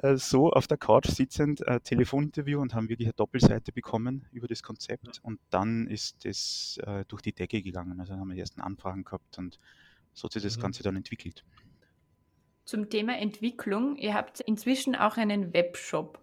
Äh, 0.03 0.17
so 0.17 0.51
auf 0.51 0.67
der 0.67 0.77
Couch 0.77 1.09
sitzend, 1.09 1.67
äh, 1.67 1.81
Telefoninterview 1.81 2.61
und 2.61 2.75
haben 2.75 2.89
wirklich 2.89 3.09
eine 3.09 3.15
Doppelseite 3.15 3.73
bekommen 3.73 4.27
über 4.33 4.47
das 4.47 4.63
Konzept. 4.63 5.21
Und 5.23 5.41
dann 5.51 5.87
ist 5.87 6.25
das 6.25 6.79
äh, 6.85 7.05
durch 7.09 7.23
die 7.23 7.33
Decke 7.33 7.63
gegangen. 7.63 8.01
Also 8.01 8.15
haben 8.15 8.29
wir 8.29 8.35
die 8.35 8.41
ersten 8.41 8.61
Anfragen 8.61 9.05
gehabt 9.05 9.39
und 9.39 9.59
so 10.13 10.25
hat 10.25 10.33
sich 10.33 10.43
das 10.43 10.57
mhm. 10.57 10.63
Ganze 10.63 10.83
dann 10.83 10.97
entwickelt. 10.97 11.45
Zum 12.67 12.91
Thema 12.91 13.17
Entwicklung, 13.17 13.95
ihr 13.95 14.13
habt 14.13 14.41
inzwischen 14.41 14.97
auch 14.97 15.17
einen 15.17 15.55
Webshop. 15.55 16.21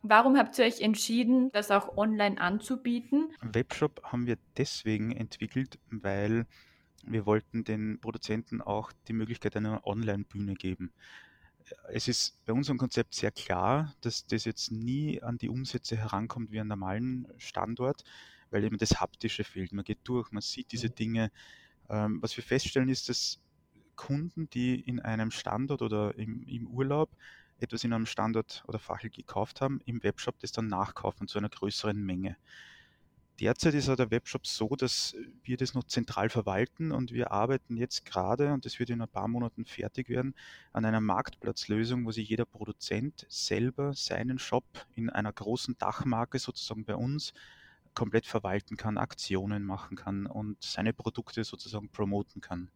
Warum 0.00 0.38
habt 0.38 0.58
ihr 0.58 0.64
euch 0.64 0.80
entschieden, 0.80 1.52
das 1.52 1.70
auch 1.70 1.98
online 1.98 2.40
anzubieten? 2.40 3.34
Webshop 3.42 4.02
haben 4.02 4.26
wir 4.26 4.38
deswegen 4.56 5.12
entwickelt, 5.12 5.78
weil 5.90 6.46
wir 7.04 7.26
wollten 7.26 7.64
den 7.64 8.00
Produzenten 8.00 8.62
auch 8.62 8.92
die 9.08 9.12
Möglichkeit 9.12 9.56
einer 9.56 9.86
Online-Bühne 9.86 10.54
geben. 10.54 10.90
Es 11.90 12.08
ist 12.08 12.42
bei 12.46 12.54
unserem 12.54 12.78
Konzept 12.78 13.14
sehr 13.14 13.30
klar, 13.30 13.94
dass 14.00 14.26
das 14.26 14.46
jetzt 14.46 14.72
nie 14.72 15.22
an 15.22 15.36
die 15.36 15.50
Umsätze 15.50 15.98
herankommt 15.98 16.50
wie 16.50 16.60
an 16.60 16.68
normalen 16.68 17.28
Standort, 17.36 18.04
weil 18.50 18.64
eben 18.64 18.78
das 18.78 19.02
Haptische 19.02 19.44
fehlt. 19.44 19.72
Man 19.72 19.84
geht 19.84 20.00
durch, 20.04 20.32
man 20.32 20.40
sieht 20.40 20.72
diese 20.72 20.88
mhm. 20.88 20.94
Dinge. 20.94 21.32
Ähm, 21.90 22.22
was 22.22 22.34
wir 22.38 22.44
feststellen 22.44 22.88
ist, 22.88 23.10
dass 23.10 23.38
Kunden, 23.96 24.48
die 24.50 24.80
in 24.80 25.00
einem 25.00 25.30
Standort 25.30 25.82
oder 25.82 26.16
im, 26.16 26.42
im 26.42 26.66
Urlaub 26.66 27.10
etwas 27.58 27.84
in 27.84 27.92
einem 27.92 28.06
Standort 28.06 28.64
oder 28.66 28.78
Fachel 28.78 29.10
gekauft 29.10 29.60
haben, 29.60 29.80
im 29.84 30.02
Webshop 30.02 30.38
das 30.40 30.52
dann 30.52 30.68
nachkaufen 30.68 31.28
zu 31.28 31.38
einer 31.38 31.48
größeren 31.48 32.00
Menge. 32.00 32.36
derzeit 33.40 33.74
ist 33.74 33.88
der 33.88 34.10
Webshop 34.10 34.46
so, 34.46 34.76
dass 34.76 35.16
wir 35.42 35.56
das 35.56 35.74
noch 35.74 35.84
zentral 35.84 36.28
verwalten 36.28 36.92
und 36.92 37.12
wir 37.12 37.32
arbeiten 37.32 37.76
jetzt 37.76 38.04
gerade, 38.04 38.52
und 38.52 38.64
das 38.64 38.78
wird 38.78 38.90
in 38.90 39.02
ein 39.02 39.08
paar 39.08 39.28
Monaten 39.28 39.64
fertig 39.64 40.08
werden, 40.08 40.34
an 40.72 40.84
einer 40.84 41.00
Marktplatzlösung, 41.00 42.04
wo 42.06 42.12
sich 42.12 42.28
jeder 42.28 42.44
Produzent 42.44 43.26
selber 43.28 43.92
seinen 43.94 44.38
Shop 44.38 44.64
in 44.94 45.10
einer 45.10 45.32
großen 45.32 45.76
Dachmarke 45.78 46.38
sozusagen 46.38 46.84
bei 46.84 46.94
uns 46.94 47.32
komplett 47.94 48.26
verwalten 48.26 48.76
kann, 48.76 48.98
Aktionen 48.98 49.64
machen 49.64 49.96
kann 49.96 50.26
und 50.26 50.62
seine 50.62 50.92
Produkte 50.92 51.44
sozusagen 51.44 51.88
promoten 51.88 52.40
kann. 52.40 52.70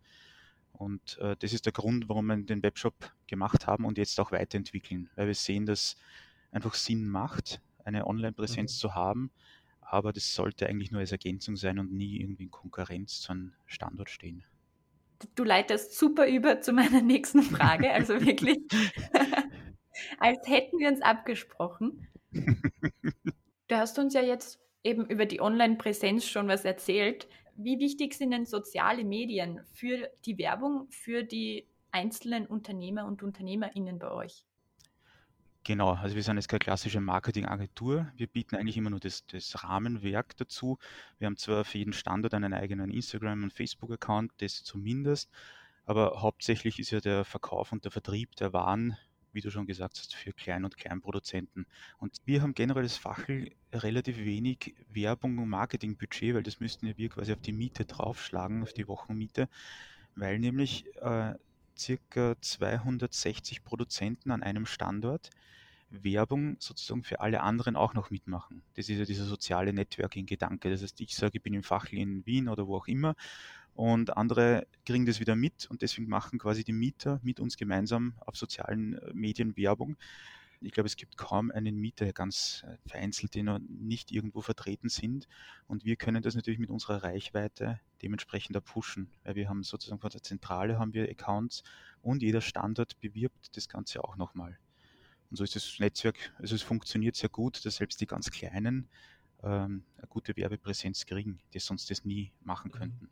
Und 0.79 1.19
äh, 1.19 1.37
das 1.39 1.53
ist 1.53 1.67
der 1.67 1.73
Grund, 1.73 2.09
warum 2.09 2.27
wir 2.27 2.37
den 2.37 2.63
Webshop 2.63 2.95
gemacht 3.27 3.67
haben 3.67 3.85
und 3.85 3.99
jetzt 3.99 4.19
auch 4.21 4.31
weiterentwickeln, 4.31 5.11
weil 5.17 5.27
wir 5.27 5.35
sehen, 5.35 5.67
dass 5.67 5.97
einfach 6.53 6.75
Sinn 6.75 7.09
macht, 7.09 7.61
eine 7.85 8.07
Online-Präsenz 8.07 8.75
mhm. 8.75 8.79
zu 8.79 8.95
haben, 8.95 9.31
aber 9.81 10.13
das 10.13 10.35
sollte 10.35 10.69
eigentlich 10.69 10.93
nur 10.93 11.01
als 11.01 11.13
Ergänzung 11.13 11.57
sein 11.57 11.79
und 11.79 11.93
nie 11.93 12.21
irgendwie 12.21 12.45
in 12.45 12.51
Konkurrenz 12.51 13.21
zu 13.21 13.33
einem 13.33 13.55
Standort 13.67 14.09
stehen. 14.09 14.45
Du 15.35 15.43
leitest 15.43 15.99
super 15.99 16.29
über 16.29 16.61
zu 16.61 16.73
meiner 16.73 17.03
nächsten 17.03 17.43
Frage, 17.43 17.91
also 17.91 18.21
wirklich, 18.25 18.59
als 20.19 20.47
hätten 20.47 20.79
wir 20.79 20.89
uns 20.89 21.03
abgesprochen. 21.03 22.07
Du 23.71 23.77
hast 23.77 23.99
uns 23.99 24.15
ja 24.15 24.23
jetzt 24.23 24.59
eben 24.83 25.05
über 25.05 25.27
die 25.27 25.43
Online-Präsenz 25.43 26.25
schon 26.25 26.49
was 26.49 26.65
erzählt. 26.65 27.29
Wie 27.61 27.81
wichtig 27.81 28.15
sind 28.15 28.31
denn 28.31 28.47
soziale 28.47 29.03
Medien 29.05 29.61
für 29.73 30.09
die 30.25 30.39
Werbung, 30.39 30.87
für 30.91 31.25
die 31.25 31.67
einzelnen 31.91 32.47
Unternehmer 32.47 33.05
und 33.05 33.25
Unternehmerinnen 33.25 33.99
bei 33.99 34.13
euch? 34.13 34.47
Genau, 35.65 35.95
also 35.95 36.15
wir 36.15 36.23
sind 36.23 36.37
jetzt 36.37 36.49
keine 36.49 36.61
klassische 36.61 37.01
Marketingagentur. 37.01 38.13
Wir 38.15 38.29
bieten 38.29 38.55
eigentlich 38.55 38.77
immer 38.77 38.91
nur 38.91 39.01
das, 39.01 39.27
das 39.27 39.65
Rahmenwerk 39.65 40.37
dazu. 40.37 40.79
Wir 41.19 41.27
haben 41.27 41.37
zwar 41.37 41.65
für 41.65 41.79
jeden 41.79 41.93
Standort 41.93 42.33
einen 42.33 42.55
eigenen 42.55 42.93
Instagram- 42.93 43.43
und 43.43 43.53
Facebook-Account, 43.53 44.31
das 44.39 44.63
zumindest, 44.63 45.29
aber 45.85 46.23
hauptsächlich 46.23 46.79
ist 46.79 46.93
ja 46.93 47.01
der 47.01 47.25
Verkauf 47.25 47.73
und 47.73 47.85
der 47.85 47.91
Vertrieb 47.91 48.37
der 48.37 48.53
Waren, 48.53 48.97
wie 49.39 49.41
du 49.41 49.53
schon 49.53 49.67
gesagt 49.67 49.99
hast, 49.99 50.17
für 50.17 50.33
Klein- 50.33 50.65
und 50.65 50.77
Kleinproduzenten. 50.77 51.65
Und 51.99 52.17
wir 52.25 52.43
haben 52.43 52.55
generell 52.55 52.83
das 52.83 52.97
Fachel 52.97 53.53
relativ 53.73 54.19
wenig 54.19 54.75
Werbung 54.93 55.39
und 55.39 55.49
Marketingbudget, 55.49 56.35
weil 56.35 56.43
das 56.43 56.59
müssten 56.59 56.93
wir 56.97 57.09
quasi 57.09 57.33
auf 57.33 57.41
die 57.41 57.53
Miete 57.53 57.85
draufschlagen, 57.85 58.65
auf 58.65 58.73
die 58.73 58.89
Wochenmiete, 58.89 59.49
weil 60.17 60.41
nämlich 60.41 60.87
äh, 60.97 61.35
circa 61.79 62.35
260 62.41 63.63
Produzenten 63.63 64.33
an 64.33 64.43
einem 64.43 64.67
Standort 64.67 65.31
Werbung 65.91 66.57
sozusagen 66.59 67.05
für 67.05 67.21
alle 67.21 67.41
anderen 67.41 67.77
auch 67.77 67.95
noch 67.95 68.11
mitmachen. 68.11 68.63
Das 68.75 68.89
ist 68.89 68.99
ja 68.99 69.05
dieser 69.05 69.25
soziale 69.25 69.73
Networking-Gedanke. 69.73 70.69
Das 70.69 70.83
heißt, 70.83 71.01
ich 71.01 71.15
sage, 71.15 71.39
ich 71.39 71.43
bin 71.43 71.55
im 71.55 71.63
Fach 71.63 71.93
in 71.93 72.27
Wien 72.27 72.49
oder 72.49 72.67
wo 72.67 72.77
auch 72.77 72.89
immer 72.89 73.15
und 73.79 74.17
andere 74.17 74.67
kriegen 74.85 75.07
das 75.07 75.21
wieder 75.21 75.37
mit 75.37 75.71
und 75.71 75.83
deswegen 75.83 76.09
machen 76.09 76.41
quasi 76.41 76.65
die 76.65 76.73
Mieter 76.73 77.21
mit 77.23 77.39
uns 77.39 77.57
gemeinsam 77.57 78.15
auf 78.27 78.37
sozialen 78.37 78.99
äh, 78.99 79.15
Medien 79.15 79.57
Werbung. 79.57 79.97
Ich 80.61 80.73
glaube, 80.73 80.89
es 80.89 80.97
gibt 80.97 81.17
kaum 81.17 81.53
einen 81.53 81.77
Mieter, 81.77 82.13
ganz 82.13 82.65
äh, 82.67 82.77
vereinzelt, 82.89 83.35
die 83.35 83.45
noch 83.45 83.61
nicht 83.61 84.11
irgendwo 84.11 84.41
vertreten 84.41 84.89
sind. 84.89 85.29
Und 85.69 85.85
wir 85.85 85.95
können 85.95 86.25
das 86.25 86.35
natürlich 86.35 86.59
mit 86.59 86.71
unserer 86.71 87.05
Reichweite 87.05 87.79
dementsprechend 88.03 88.57
auch 88.57 88.65
pushen, 88.65 89.13
weil 89.23 89.37
wir 89.37 89.49
haben 89.49 89.63
sozusagen 89.63 90.01
von 90.01 90.11
der 90.11 90.25
Zentrale 90.25 90.77
haben 90.81 90.93
wir 90.93 91.09
Accounts 91.09 91.63
und 92.03 92.21
jeder 92.21 92.41
Standort 92.41 92.99
bewirbt 92.99 93.57
das 93.57 93.69
Ganze 93.69 94.03
auch 94.03 94.17
nochmal. 94.17 94.59
Und 95.31 95.37
so 95.37 95.45
ist 95.45 95.55
das 95.55 95.79
Netzwerk, 95.79 96.35
also 96.39 96.57
es 96.57 96.63
funktioniert 96.63 97.15
sehr 97.15 97.29
gut, 97.29 97.65
dass 97.65 97.77
selbst 97.77 98.01
die 98.01 98.07
ganz 98.07 98.33
Kleinen 98.33 98.89
ähm, 99.45 99.85
eine 99.99 100.09
gute 100.09 100.37
Werbepräsenz 100.37 101.07
kriegen, 101.07 101.39
die 101.55 101.61
sonst 101.61 101.89
das 101.93 102.05
nie 102.05 102.33
machen 102.41 102.73
mhm. 102.75 102.77
könnten. 102.77 103.11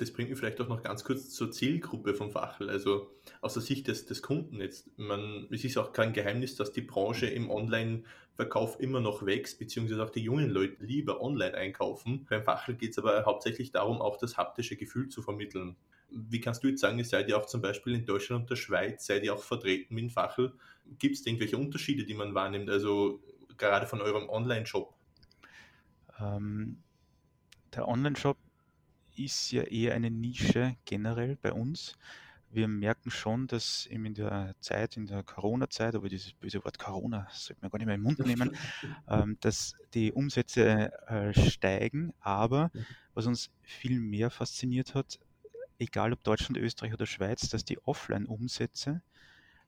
Das 0.00 0.12
bringt 0.12 0.30
mich 0.30 0.38
vielleicht 0.38 0.58
auch 0.62 0.68
noch 0.68 0.82
ganz 0.82 1.04
kurz 1.04 1.28
zur 1.28 1.50
Zielgruppe 1.50 2.14
vom 2.14 2.30
Fachel. 2.30 2.70
Also 2.70 3.10
aus 3.42 3.52
der 3.52 3.62
Sicht 3.62 3.86
des, 3.86 4.06
des 4.06 4.22
Kunden 4.22 4.58
jetzt. 4.58 4.88
Man, 4.98 5.46
es 5.50 5.62
ist 5.62 5.76
auch 5.76 5.92
kein 5.92 6.14
Geheimnis, 6.14 6.56
dass 6.56 6.72
die 6.72 6.80
Branche 6.80 7.26
im 7.26 7.50
Online-Verkauf 7.50 8.80
immer 8.80 9.00
noch 9.00 9.26
wächst, 9.26 9.58
beziehungsweise 9.58 10.02
auch 10.02 10.08
die 10.08 10.22
jungen 10.22 10.48
Leute 10.48 10.82
lieber 10.82 11.20
online 11.20 11.54
einkaufen. 11.54 12.26
Beim 12.30 12.42
Fachel 12.42 12.76
geht 12.76 12.92
es 12.92 12.98
aber 12.98 13.26
hauptsächlich 13.26 13.72
darum, 13.72 14.00
auch 14.00 14.16
das 14.16 14.38
haptische 14.38 14.76
Gefühl 14.76 15.10
zu 15.10 15.20
vermitteln. 15.20 15.76
Wie 16.08 16.40
kannst 16.40 16.64
du 16.64 16.68
jetzt 16.68 16.80
sagen, 16.80 16.98
ihr 16.98 17.04
seid 17.04 17.28
ja 17.28 17.36
auch 17.36 17.44
zum 17.44 17.60
Beispiel 17.60 17.94
in 17.94 18.06
Deutschland 18.06 18.44
und 18.44 18.50
der 18.50 18.56
Schweiz, 18.56 19.04
seid 19.04 19.22
ihr 19.22 19.34
auch 19.34 19.42
vertreten 19.42 19.94
mit 19.94 20.10
Fachel? 20.12 20.54
Gibt 20.98 21.16
es 21.16 21.26
irgendwelche 21.26 21.58
Unterschiede, 21.58 22.04
die 22.04 22.14
man 22.14 22.34
wahrnimmt, 22.34 22.70
also 22.70 23.22
gerade 23.58 23.86
von 23.86 24.00
eurem 24.00 24.30
Online-Shop? 24.30 24.94
Ähm, 26.18 26.78
der 27.74 27.86
Online-Shop 27.86 28.38
ist 29.24 29.50
ja 29.52 29.62
eher 29.62 29.94
eine 29.94 30.10
Nische 30.10 30.76
generell 30.84 31.36
bei 31.36 31.52
uns. 31.52 31.96
Wir 32.52 32.66
merken 32.66 33.10
schon, 33.10 33.46
dass 33.46 33.86
eben 33.86 34.06
in 34.06 34.14
der 34.14 34.56
Zeit, 34.60 34.96
in 34.96 35.06
der 35.06 35.22
Corona-Zeit, 35.22 35.94
aber 35.94 36.08
dieses 36.08 36.32
böse 36.32 36.64
Wort 36.64 36.80
Corona 36.80 37.28
sollte 37.30 37.62
man 37.62 37.70
gar 37.70 37.78
nicht 37.78 37.86
mehr 37.86 37.94
im 37.94 38.02
Mund 38.02 38.18
nehmen, 38.18 38.56
ähm, 39.08 39.36
dass 39.40 39.76
die 39.94 40.12
Umsätze 40.12 40.92
äh, 41.06 41.32
steigen. 41.32 42.12
Aber 42.18 42.72
was 43.14 43.26
uns 43.26 43.50
viel 43.62 44.00
mehr 44.00 44.30
fasziniert 44.30 44.94
hat, 44.96 45.20
egal 45.78 46.12
ob 46.12 46.24
Deutschland, 46.24 46.56
Österreich 46.56 46.92
oder 46.92 47.06
Schweiz, 47.06 47.48
dass 47.48 47.64
die 47.64 47.78
Offline-Umsätze, 47.84 49.00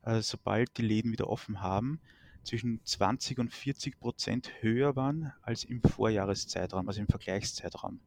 äh, 0.02 0.20
sobald 0.20 0.76
die 0.76 0.82
Läden 0.82 1.12
wieder 1.12 1.28
offen 1.28 1.60
haben, 1.60 2.00
zwischen 2.42 2.80
20 2.84 3.38
und 3.38 3.52
40 3.52 4.00
Prozent 4.00 4.50
höher 4.60 4.96
waren 4.96 5.32
als 5.42 5.64
im 5.64 5.80
Vorjahreszeitraum, 5.82 6.88
also 6.88 7.00
im 7.00 7.06
Vergleichszeitraum. 7.06 8.00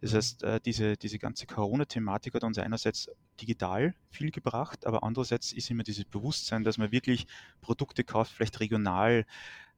Das 0.00 0.14
heißt, 0.14 0.42
äh, 0.44 0.60
diese, 0.60 0.96
diese 0.96 1.18
ganze 1.18 1.46
Corona-Thematik 1.46 2.34
hat 2.34 2.44
uns 2.44 2.58
einerseits 2.58 3.10
digital 3.40 3.94
viel 4.10 4.30
gebracht, 4.30 4.86
aber 4.86 5.02
andererseits 5.02 5.52
ist 5.52 5.70
immer 5.70 5.82
dieses 5.82 6.04
Bewusstsein, 6.04 6.64
dass 6.64 6.78
man 6.78 6.90
wirklich 6.90 7.26
Produkte 7.60 8.02
kauft, 8.02 8.32
vielleicht 8.32 8.60
regional, 8.60 9.26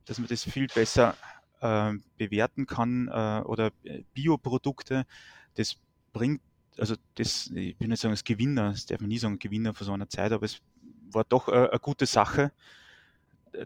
dass 0.05 0.19
man 0.19 0.29
das 0.29 0.45
viel 0.45 0.69
besser 0.69 1.17
äh, 1.61 1.95
bewerten 2.17 2.67
kann 2.67 3.09
äh, 3.09 3.43
oder 3.45 3.73
äh, 3.83 4.05
Bioprodukte, 4.15 5.07
das 5.55 5.77
bringt 6.13 6.41
also 6.79 6.95
das, 7.17 7.51
ich 7.55 7.79
will 7.81 7.89
nicht 7.89 8.01
sagen 8.01 8.13
als 8.13 8.25
Gewinner, 8.25 8.71
das 8.71 8.87
darf 8.87 9.01
man 9.01 9.09
nie 9.09 9.19
sagen, 9.19 9.39
Gewinner 9.39 9.75
von 9.75 9.87
so 9.87 9.93
einer 9.93 10.09
Zeit, 10.09 10.33
aber 10.33 10.47
es 10.47 10.63
war 11.11 11.25
doch 11.25 11.49
eine, 11.49 11.71
eine 11.71 11.81
gute 11.81 12.07
Sache, 12.07 12.51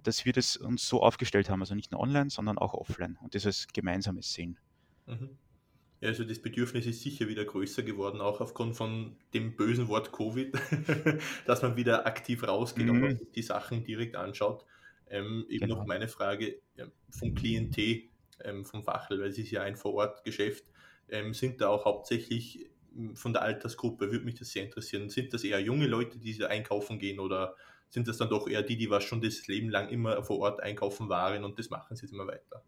dass 0.02 0.25
wir 0.25 0.32
das 0.32 0.56
uns 0.56 0.88
so 0.88 1.02
aufgestellt 1.02 1.48
haben, 1.48 1.60
also 1.60 1.75
nicht 1.75 1.92
nur 1.92 2.00
online, 2.00 2.30
sondern 2.30 2.58
auch 2.58 2.75
offline 2.75 3.16
und 3.22 3.34
das 3.34 3.46
als 3.46 3.68
gemeinsames 3.72 4.32
sehen. 4.32 4.58
Mhm. 5.06 5.38
Also 6.06 6.25
das 6.25 6.38
Bedürfnis 6.38 6.86
ist 6.86 7.02
sicher 7.02 7.28
wieder 7.28 7.44
größer 7.44 7.82
geworden, 7.82 8.20
auch 8.20 8.40
aufgrund 8.40 8.76
von 8.76 9.16
dem 9.34 9.56
bösen 9.56 9.88
Wort 9.88 10.12
Covid, 10.12 10.54
dass 11.46 11.62
man 11.62 11.76
wieder 11.76 12.06
aktiv 12.06 12.42
rausgeht 12.46 12.86
mhm. 12.86 13.02
und 13.02 13.36
die 13.36 13.42
Sachen 13.42 13.84
direkt 13.84 14.16
anschaut. 14.16 14.64
Ähm, 15.08 15.46
eben 15.48 15.66
genau. 15.66 15.76
noch 15.76 15.86
meine 15.86 16.08
Frage 16.08 16.60
vom 17.10 17.34
Klientel, 17.34 18.04
ähm, 18.42 18.64
vom 18.64 18.82
Fachel, 18.82 19.20
weil 19.20 19.28
es 19.28 19.38
ist 19.38 19.50
ja 19.50 19.62
ein 19.62 19.76
Vorortgeschäft, 19.76 20.64
ähm, 21.08 21.32
sind 21.32 21.60
da 21.60 21.68
auch 21.68 21.84
hauptsächlich 21.84 22.68
von 23.14 23.32
der 23.32 23.42
Altersgruppe 23.42 24.10
würde 24.10 24.25
mich 24.25 24.36
das 24.36 24.50
sehr 24.50 24.64
interessieren. 24.64 25.10
Sind 25.10 25.34
das 25.34 25.44
eher 25.44 25.60
junge 25.60 25.86
Leute, 25.86 26.18
die 26.18 26.44
einkaufen 26.44 26.98
gehen 26.98 27.20
oder 27.20 27.54
sind 27.90 28.08
das 28.08 28.16
dann 28.16 28.28
doch 28.28 28.48
eher 28.48 28.62
die, 28.62 28.76
die 28.76 28.90
was 28.90 29.04
schon 29.04 29.20
das 29.20 29.46
Leben 29.46 29.68
lang 29.68 29.88
immer 29.88 30.22
vor 30.22 30.38
Ort 30.38 30.62
einkaufen 30.62 31.08
waren 31.08 31.44
und 31.44 31.58
das 31.58 31.70
machen 31.70 31.96
sie 31.96 32.06
jetzt 32.06 32.12
immer 32.12 32.26
weiter? 32.26 32.62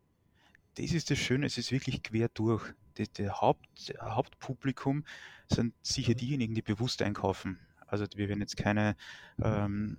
Das 0.74 0.92
ist 0.92 1.10
das 1.10 1.18
Schöne, 1.18 1.46
es 1.46 1.58
ist 1.58 1.72
wirklich 1.72 2.02
quer 2.02 2.28
durch. 2.28 2.62
Das, 2.98 3.12
der 3.12 3.40
Haupt, 3.40 3.94
Hauptpublikum 4.00 5.04
sind 5.48 5.74
sicher 5.82 6.12
mhm. 6.12 6.18
diejenigen, 6.18 6.54
die 6.54 6.62
bewusst 6.62 7.02
einkaufen. 7.02 7.58
Also 7.86 8.04
wir 8.16 8.28
werden 8.28 8.40
jetzt 8.40 8.56
keine 8.56 8.96
ähm, 9.42 9.98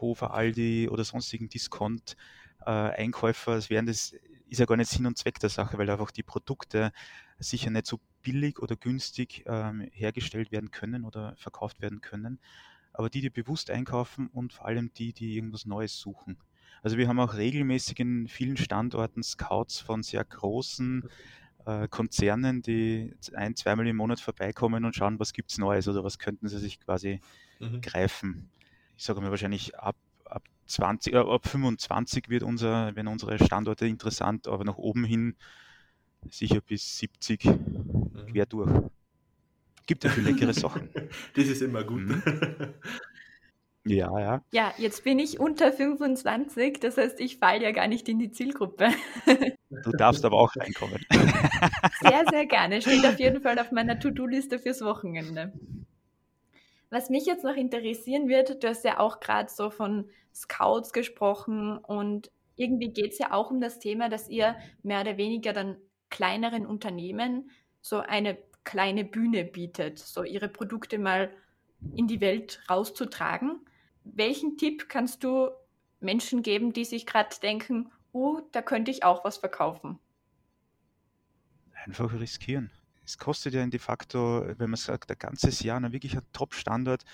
Hofer, 0.00 0.34
Aldi 0.34 0.88
oder 0.90 1.04
sonstigen 1.04 1.48
Discount-Einkäufer, 1.48 3.52
äh, 3.52 3.54
das 3.54 3.70
wären 3.70 3.86
das 3.86 4.14
ist 4.48 4.58
ja 4.58 4.66
gar 4.66 4.76
nicht 4.76 4.90
Sinn 4.90 5.06
und 5.06 5.18
Zweck 5.18 5.40
der 5.40 5.50
Sache, 5.50 5.78
weil 5.78 5.90
einfach 5.90 6.10
die 6.10 6.22
Produkte 6.22 6.92
sicher 7.38 7.70
nicht 7.70 7.86
so 7.86 8.00
billig 8.22 8.60
oder 8.60 8.76
günstig 8.76 9.44
ähm, 9.46 9.88
hergestellt 9.92 10.52
werden 10.52 10.70
können 10.70 11.04
oder 11.04 11.34
verkauft 11.36 11.80
werden 11.80 12.00
können. 12.00 12.38
Aber 12.92 13.10
die, 13.10 13.20
die 13.20 13.30
bewusst 13.30 13.70
einkaufen 13.70 14.28
und 14.28 14.52
vor 14.52 14.66
allem 14.66 14.92
die, 14.94 15.12
die 15.12 15.36
irgendwas 15.36 15.66
Neues 15.66 15.98
suchen. 15.98 16.38
Also 16.82 16.96
wir 16.96 17.08
haben 17.08 17.20
auch 17.20 17.34
regelmäßig 17.34 18.00
in 18.00 18.28
vielen 18.28 18.56
Standorten 18.56 19.22
Scouts 19.22 19.80
von 19.80 20.02
sehr 20.02 20.24
großen 20.24 21.08
äh, 21.66 21.88
Konzernen, 21.88 22.62
die 22.62 23.12
ein, 23.34 23.56
zweimal 23.56 23.86
im 23.86 23.96
Monat 23.96 24.20
vorbeikommen 24.20 24.84
und 24.84 24.94
schauen, 24.94 25.18
was 25.18 25.32
gibt 25.32 25.50
es 25.50 25.58
Neues 25.58 25.88
oder 25.88 26.04
was 26.04 26.18
könnten 26.18 26.48
sie 26.48 26.58
sich 26.58 26.80
quasi 26.80 27.20
mhm. 27.58 27.80
greifen. 27.80 28.50
Ich 28.96 29.04
sage 29.04 29.20
mal 29.20 29.30
wahrscheinlich 29.30 29.76
ab, 29.76 29.96
ab 30.24 30.44
20, 30.66 31.12
äh, 31.12 31.18
ab 31.18 31.46
25 31.46 32.28
wird 32.28 32.44
unser, 32.44 32.94
werden 32.94 33.08
unsere 33.08 33.44
Standorte 33.44 33.86
interessant, 33.86 34.48
aber 34.48 34.64
nach 34.64 34.76
oben 34.76 35.04
hin 35.04 35.36
sicher 36.30 36.60
bis 36.60 36.98
70 36.98 37.44
mhm. 37.44 38.26
quer 38.32 38.46
durch. 38.46 38.70
Gibt 39.86 40.04
ja 40.04 40.10
viele 40.10 40.30
leckere 40.30 40.54
Sachen. 40.54 40.88
Das 41.34 41.46
ist 41.46 41.62
immer 41.62 41.84
gut. 41.84 42.02
Mhm. 42.02 42.22
Ja, 43.86 44.18
ja. 44.18 44.44
Ja, 44.50 44.74
jetzt 44.78 45.04
bin 45.04 45.18
ich 45.20 45.38
unter 45.38 45.72
25, 45.72 46.80
das 46.80 46.96
heißt, 46.96 47.20
ich 47.20 47.38
falle 47.38 47.62
ja 47.62 47.70
gar 47.70 47.86
nicht 47.86 48.08
in 48.08 48.18
die 48.18 48.32
Zielgruppe. 48.32 48.88
Du 49.84 49.90
darfst 49.92 50.24
aber 50.24 50.38
auch 50.38 50.54
reinkommen. 50.56 51.04
Sehr, 52.00 52.24
sehr 52.30 52.46
gerne. 52.46 52.82
Steht 52.82 53.04
auf 53.06 53.18
jeden 53.18 53.42
Fall 53.42 53.58
auf 53.58 53.72
meiner 53.72 53.98
To-Do-Liste 53.98 54.58
fürs 54.58 54.80
Wochenende. 54.82 55.52
Was 56.90 57.10
mich 57.10 57.26
jetzt 57.26 57.44
noch 57.44 57.56
interessieren 57.56 58.28
wird, 58.28 58.62
du 58.62 58.68
hast 58.68 58.84
ja 58.84 58.98
auch 58.98 59.20
gerade 59.20 59.50
so 59.50 59.70
von 59.70 60.08
Scouts 60.34 60.92
gesprochen 60.92 61.78
und 61.78 62.30
irgendwie 62.56 62.88
geht 62.88 63.12
es 63.12 63.18
ja 63.18 63.32
auch 63.32 63.50
um 63.50 63.60
das 63.60 63.78
Thema, 63.78 64.08
dass 64.08 64.28
ihr 64.28 64.56
mehr 64.82 65.00
oder 65.00 65.16
weniger 65.16 65.52
dann 65.52 65.76
kleineren 66.10 66.66
Unternehmen 66.66 67.50
so 67.80 67.98
eine 67.98 68.38
kleine 68.64 69.04
Bühne 69.04 69.44
bietet, 69.44 69.98
so 69.98 70.24
ihre 70.24 70.48
Produkte 70.48 70.98
mal 70.98 71.30
in 71.94 72.06
die 72.06 72.20
Welt 72.20 72.60
rauszutragen. 72.68 73.60
Welchen 74.14 74.56
Tipp 74.56 74.88
kannst 74.88 75.24
du 75.24 75.50
Menschen 76.00 76.42
geben, 76.42 76.72
die 76.72 76.84
sich 76.84 77.06
gerade 77.06 77.34
denken, 77.42 77.90
oh, 78.12 78.40
da 78.52 78.62
könnte 78.62 78.90
ich 78.90 79.04
auch 79.04 79.24
was 79.24 79.38
verkaufen? 79.38 79.98
Einfach 81.84 82.12
riskieren. 82.18 82.70
Es 83.04 83.18
kostet 83.18 83.54
ja 83.54 83.64
de 83.66 83.78
facto, 83.78 84.44
wenn 84.58 84.70
man 84.70 84.76
sagt, 84.76 85.10
ein 85.10 85.18
ganzes 85.18 85.60
Jahr, 85.60 85.78
ein 85.78 85.92
wirklich 85.92 86.16
ein 86.16 86.22
Top-Standort, 86.32 87.04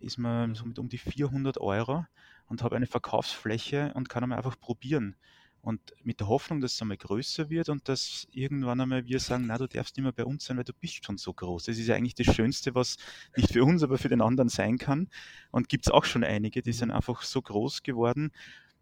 ist 0.00 0.18
man 0.18 0.54
so 0.54 0.64
mit 0.64 0.78
um 0.78 0.88
die 0.88 0.98
400 0.98 1.58
Euro 1.58 2.06
und 2.46 2.62
habe 2.62 2.76
eine 2.76 2.86
Verkaufsfläche 2.86 3.92
und 3.94 4.08
kann 4.08 4.22
einmal 4.22 4.38
einfach 4.38 4.58
probieren. 4.58 5.16
Und 5.64 5.80
mit 6.02 6.20
der 6.20 6.28
Hoffnung, 6.28 6.60
dass 6.60 6.74
es 6.74 6.82
einmal 6.82 6.98
größer 6.98 7.48
wird 7.48 7.70
und 7.70 7.88
dass 7.88 8.28
irgendwann 8.32 8.82
einmal 8.82 9.06
wir 9.06 9.18
sagen, 9.18 9.46
na, 9.46 9.56
du 9.56 9.66
darfst 9.66 9.96
nicht 9.96 10.04
mehr 10.04 10.12
bei 10.12 10.26
uns 10.26 10.44
sein, 10.44 10.58
weil 10.58 10.64
du 10.64 10.74
bist 10.74 11.02
schon 11.02 11.16
so 11.16 11.32
groß. 11.32 11.64
Das 11.64 11.78
ist 11.78 11.86
ja 11.86 11.94
eigentlich 11.94 12.14
das 12.14 12.34
Schönste, 12.34 12.74
was 12.74 12.98
nicht 13.34 13.50
für 13.50 13.64
uns, 13.64 13.82
aber 13.82 13.96
für 13.96 14.10
den 14.10 14.20
anderen 14.20 14.50
sein 14.50 14.76
kann. 14.76 15.08
Und 15.52 15.70
gibt 15.70 15.86
es 15.86 15.90
auch 15.90 16.04
schon 16.04 16.22
einige, 16.22 16.60
die 16.60 16.74
sind 16.74 16.90
einfach 16.90 17.22
so 17.22 17.40
groß 17.40 17.82
geworden, 17.82 18.30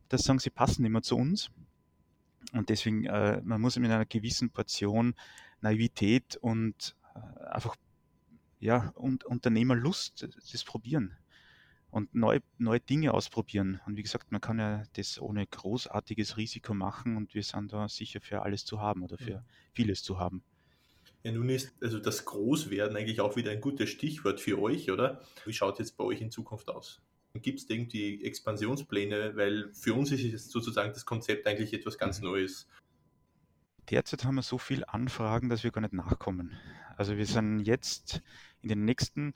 dass 0.08 0.24
sagen, 0.24 0.40
sie 0.40 0.50
passen 0.50 0.82
nicht 0.82 0.90
mehr 0.90 1.02
zu 1.02 1.16
uns. 1.16 1.52
Und 2.52 2.68
deswegen, 2.68 3.04
äh, 3.04 3.40
man 3.44 3.60
muss 3.60 3.78
mit 3.78 3.88
einer 3.88 4.04
gewissen 4.04 4.50
Portion 4.50 5.14
Naivität 5.60 6.34
und 6.34 6.96
äh, 7.14 7.44
einfach 7.44 7.76
ja, 8.58 8.90
und 8.96 9.22
Unternehmerlust 9.22 10.26
das 10.50 10.64
probieren 10.64 11.16
und 11.92 12.14
neu, 12.14 12.40
neue 12.56 12.80
Dinge 12.80 13.12
ausprobieren. 13.12 13.80
Und 13.86 13.96
wie 13.96 14.02
gesagt, 14.02 14.32
man 14.32 14.40
kann 14.40 14.58
ja 14.58 14.82
das 14.94 15.20
ohne 15.20 15.46
großartiges 15.46 16.38
Risiko 16.38 16.72
machen 16.72 17.16
und 17.18 17.34
wir 17.34 17.42
sind 17.42 17.72
da 17.72 17.86
sicher 17.86 18.20
für 18.22 18.42
alles 18.42 18.64
zu 18.64 18.80
haben 18.80 19.04
oder 19.04 19.18
für 19.18 19.44
vieles 19.74 20.02
zu 20.02 20.18
haben. 20.18 20.42
Ja, 21.22 21.32
nun 21.32 21.50
ist 21.50 21.70
also 21.82 21.98
das 21.98 22.24
Großwerden 22.24 22.96
eigentlich 22.96 23.20
auch 23.20 23.36
wieder 23.36 23.50
ein 23.52 23.60
gutes 23.60 23.90
Stichwort 23.90 24.40
für 24.40 24.58
euch, 24.60 24.90
oder? 24.90 25.20
Wie 25.44 25.52
schaut 25.52 25.78
jetzt 25.78 25.98
bei 25.98 26.04
euch 26.04 26.22
in 26.22 26.30
Zukunft 26.30 26.70
aus? 26.70 27.02
Gibt 27.34 27.60
es 27.60 27.68
irgendwie 27.68 28.24
Expansionspläne? 28.24 29.36
Weil 29.36 29.70
für 29.74 29.92
uns 29.92 30.10
ist 30.12 30.24
es 30.24 30.50
sozusagen 30.50 30.94
das 30.94 31.04
Konzept 31.04 31.46
eigentlich 31.46 31.74
etwas 31.74 31.98
ganz 31.98 32.20
mhm. 32.20 32.28
Neues. 32.28 32.66
Derzeit 33.90 34.24
haben 34.24 34.36
wir 34.36 34.42
so 34.42 34.56
viele 34.56 34.88
Anfragen, 34.88 35.50
dass 35.50 35.62
wir 35.62 35.70
gar 35.70 35.82
nicht 35.82 35.92
nachkommen. 35.92 36.56
Also 36.96 37.18
wir 37.18 37.26
sind 37.26 37.60
jetzt 37.60 38.22
in 38.62 38.68
den 38.68 38.84
nächsten 38.84 39.34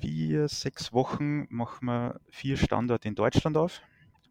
vier, 0.00 0.48
sechs 0.48 0.92
Wochen 0.92 1.46
machen 1.50 1.86
wir 1.86 2.20
vier 2.30 2.56
Standorte 2.56 3.08
in 3.08 3.14
Deutschland 3.14 3.56
auf, 3.56 3.80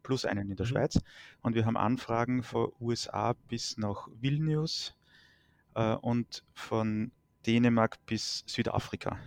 plus 0.02 0.24
einen 0.24 0.50
in 0.50 0.56
der 0.56 0.66
mhm. 0.66 0.70
Schweiz. 0.70 1.00
Und 1.42 1.54
wir 1.54 1.66
haben 1.66 1.76
Anfragen 1.76 2.42
von 2.42 2.72
USA 2.80 3.34
bis 3.48 3.76
nach 3.76 4.08
Vilnius 4.20 4.94
äh, 5.74 5.94
und 5.94 6.44
von 6.54 7.12
Dänemark 7.46 8.04
bis 8.06 8.44
Südafrika. 8.46 9.18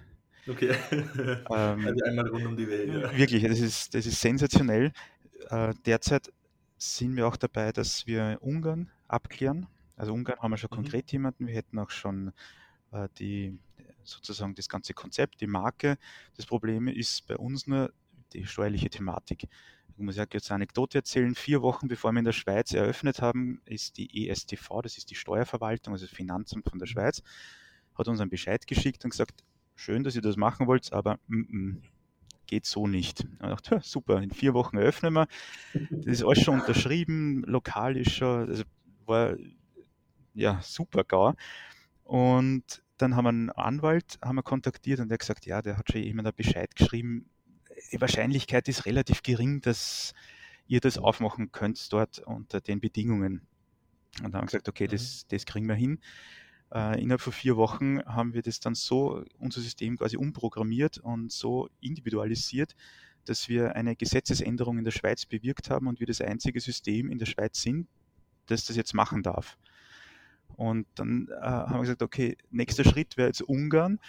Okay. 0.47 0.75
ähm, 0.91 1.87
also 1.87 2.05
einmal 2.05 2.27
rund 2.27 2.45
um 2.45 2.57
die 2.57 2.67
Welt. 2.67 2.89
Ja. 2.89 3.17
Wirklich, 3.17 3.43
das 3.43 3.59
ist, 3.59 3.95
das 3.95 4.05
ist 4.05 4.19
sensationell. 4.19 4.91
Äh, 5.49 5.73
derzeit 5.85 6.31
sind 6.77 7.15
wir 7.15 7.27
auch 7.27 7.37
dabei, 7.37 7.71
dass 7.71 8.05
wir 8.07 8.37
Ungarn 8.41 8.91
abklären. 9.07 9.67
Also 9.95 10.13
Ungarn 10.13 10.39
haben 10.39 10.51
wir 10.51 10.57
schon 10.57 10.69
mhm. 10.71 10.75
konkret 10.75 11.11
jemanden. 11.11 11.47
Wir 11.47 11.55
hätten 11.55 11.79
auch 11.79 11.89
schon 11.89 12.33
äh, 12.91 13.07
die 13.17 13.57
sozusagen 14.03 14.55
das 14.55 14.69
ganze 14.69 14.93
Konzept, 14.93 15.41
die 15.41 15.47
Marke. 15.47 15.97
Das 16.35 16.45
Problem 16.45 16.87
ist 16.87 17.27
bei 17.27 17.37
uns 17.37 17.67
nur 17.67 17.93
die 18.33 18.45
steuerliche 18.45 18.89
Thematik. 18.89 19.47
Ich 19.95 19.99
muss 20.03 20.15
ja 20.15 20.25
jetzt 20.31 20.49
eine 20.49 20.55
Anekdote 20.55 20.99
erzählen. 20.99 21.35
Vier 21.35 21.61
Wochen 21.61 21.87
bevor 21.87 22.11
wir 22.11 22.19
in 22.19 22.25
der 22.25 22.31
Schweiz 22.31 22.73
eröffnet 22.73 23.21
haben, 23.21 23.61
ist 23.65 23.97
die 23.97 24.27
ESTV, 24.27 24.81
das 24.81 24.97
ist 24.97 25.11
die 25.11 25.15
Steuerverwaltung, 25.15 25.93
also 25.93 26.05
das 26.05 26.15
Finanzamt 26.15 26.67
von 26.67 26.79
der 26.79 26.87
Schweiz, 26.87 27.21
hat 27.95 28.07
uns 28.07 28.19
einen 28.19 28.31
Bescheid 28.31 28.65
geschickt 28.65 29.03
und 29.03 29.11
gesagt, 29.11 29.43
schön, 29.75 30.03
dass 30.03 30.15
ihr 30.15 30.21
das 30.21 30.35
machen 30.35 30.65
wollt, 30.65 30.91
aber 30.93 31.19
mm, 31.27 31.37
mm, 31.37 31.81
geht 32.47 32.65
so 32.65 32.87
nicht. 32.87 33.21
Und 33.21 33.51
ich 33.51 33.61
dachte, 33.61 33.79
super, 33.83 34.21
in 34.21 34.31
vier 34.31 34.53
Wochen 34.53 34.77
eröffnen 34.77 35.13
wir. 35.13 35.27
Das 35.73 36.07
ist 36.07 36.23
alles 36.23 36.43
schon 36.43 36.59
unterschrieben, 36.59 37.43
lokal 37.43 37.95
ist 37.97 38.11
schon, 38.11 38.49
also 38.49 38.63
war 39.05 39.35
ja 40.33 40.59
super 40.61 41.03
gar. 41.03 41.35
Und 42.03 42.83
dann 43.03 43.15
haben 43.15 43.25
wir 43.25 43.29
einen 43.29 43.49
Anwalt 43.51 44.17
haben 44.23 44.37
wir 44.37 44.43
kontaktiert 44.43 44.99
und 44.99 45.09
der 45.09 45.15
hat 45.15 45.19
gesagt, 45.19 45.45
ja, 45.45 45.61
der 45.61 45.77
hat 45.77 45.91
schon 45.91 46.01
jemand 46.01 46.27
einen 46.27 46.35
Bescheid 46.35 46.73
geschrieben. 46.75 47.29
Die 47.91 47.99
Wahrscheinlichkeit 47.99 48.67
ist 48.69 48.85
relativ 48.85 49.23
gering, 49.23 49.61
dass 49.61 50.13
ihr 50.67 50.79
das 50.79 50.97
aufmachen 50.97 51.51
könnt 51.51 51.91
dort 51.91 52.19
unter 52.19 52.61
den 52.61 52.79
Bedingungen. 52.79 53.45
Und 54.19 54.25
dann 54.25 54.35
haben 54.35 54.41
wir 54.43 54.45
gesagt, 54.45 54.69
okay, 54.69 54.87
das, 54.87 55.25
mhm. 55.25 55.35
das 55.35 55.45
kriegen 55.45 55.67
wir 55.67 55.75
hin. 55.75 55.99
Äh, 56.73 57.01
innerhalb 57.01 57.19
von 57.19 57.33
vier 57.33 57.57
Wochen 57.57 58.01
haben 58.05 58.33
wir 58.33 58.41
das 58.41 58.61
dann 58.61 58.73
so, 58.73 59.23
unser 59.37 59.59
System 59.59 59.97
quasi 59.97 60.15
umprogrammiert 60.15 60.97
und 60.99 61.31
so 61.31 61.69
individualisiert, 61.81 62.73
dass 63.25 63.49
wir 63.49 63.75
eine 63.75 63.97
Gesetzesänderung 63.97 64.77
in 64.77 64.85
der 64.85 64.91
Schweiz 64.91 65.25
bewirkt 65.25 65.69
haben 65.69 65.87
und 65.87 65.99
wir 65.99 66.07
das 66.07 66.21
einzige 66.21 66.61
System 66.61 67.09
in 67.09 67.17
der 67.17 67.25
Schweiz 67.25 67.61
sind, 67.61 67.87
das 68.45 68.65
das 68.65 68.77
jetzt 68.77 68.93
machen 68.93 69.23
darf. 69.23 69.57
Und 70.55 70.87
dann 70.95 71.27
äh, 71.29 71.45
haben 71.45 71.75
wir 71.75 71.81
gesagt, 71.81 72.01
okay, 72.01 72.37
nächster 72.49 72.83
Schritt 72.83 73.17
wäre 73.17 73.27
jetzt 73.27 73.41
Ungarn. 73.41 73.99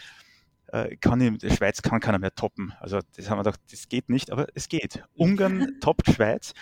Äh, 0.68 0.96
kann 0.96 1.20
ich, 1.20 1.38
die 1.38 1.50
Schweiz 1.50 1.83
kann 1.83 2.00
keiner 2.00 2.18
mehr 2.18 2.35
toppen. 2.35 2.72
Also 2.80 3.00
das 3.16 3.28
haben 3.28 3.38
wir 3.38 3.44
gedacht, 3.44 3.61
das 3.70 3.88
geht 3.88 4.09
nicht, 4.09 4.30
aber 4.30 4.46
es 4.54 4.68
geht. 4.68 5.04
Ungarn 5.14 5.76
toppt 5.80 6.11
Schweiz. 6.11 6.54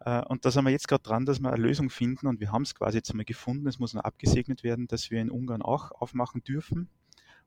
Äh, 0.00 0.22
und 0.24 0.44
da 0.44 0.50
sind 0.50 0.64
wir 0.64 0.70
jetzt 0.70 0.88
gerade 0.88 1.02
dran, 1.02 1.26
dass 1.26 1.40
wir 1.40 1.52
eine 1.52 1.62
Lösung 1.62 1.90
finden 1.90 2.26
und 2.26 2.40
wir 2.40 2.52
haben 2.52 2.62
es 2.62 2.74
quasi 2.74 2.98
jetzt 2.98 3.10
einmal 3.10 3.24
gefunden. 3.24 3.66
Es 3.66 3.78
muss 3.78 3.94
noch 3.94 4.04
abgesegnet 4.04 4.62
werden, 4.62 4.86
dass 4.86 5.10
wir 5.10 5.20
in 5.20 5.30
Ungarn 5.30 5.62
auch 5.62 5.90
aufmachen 5.92 6.42
dürfen. 6.42 6.88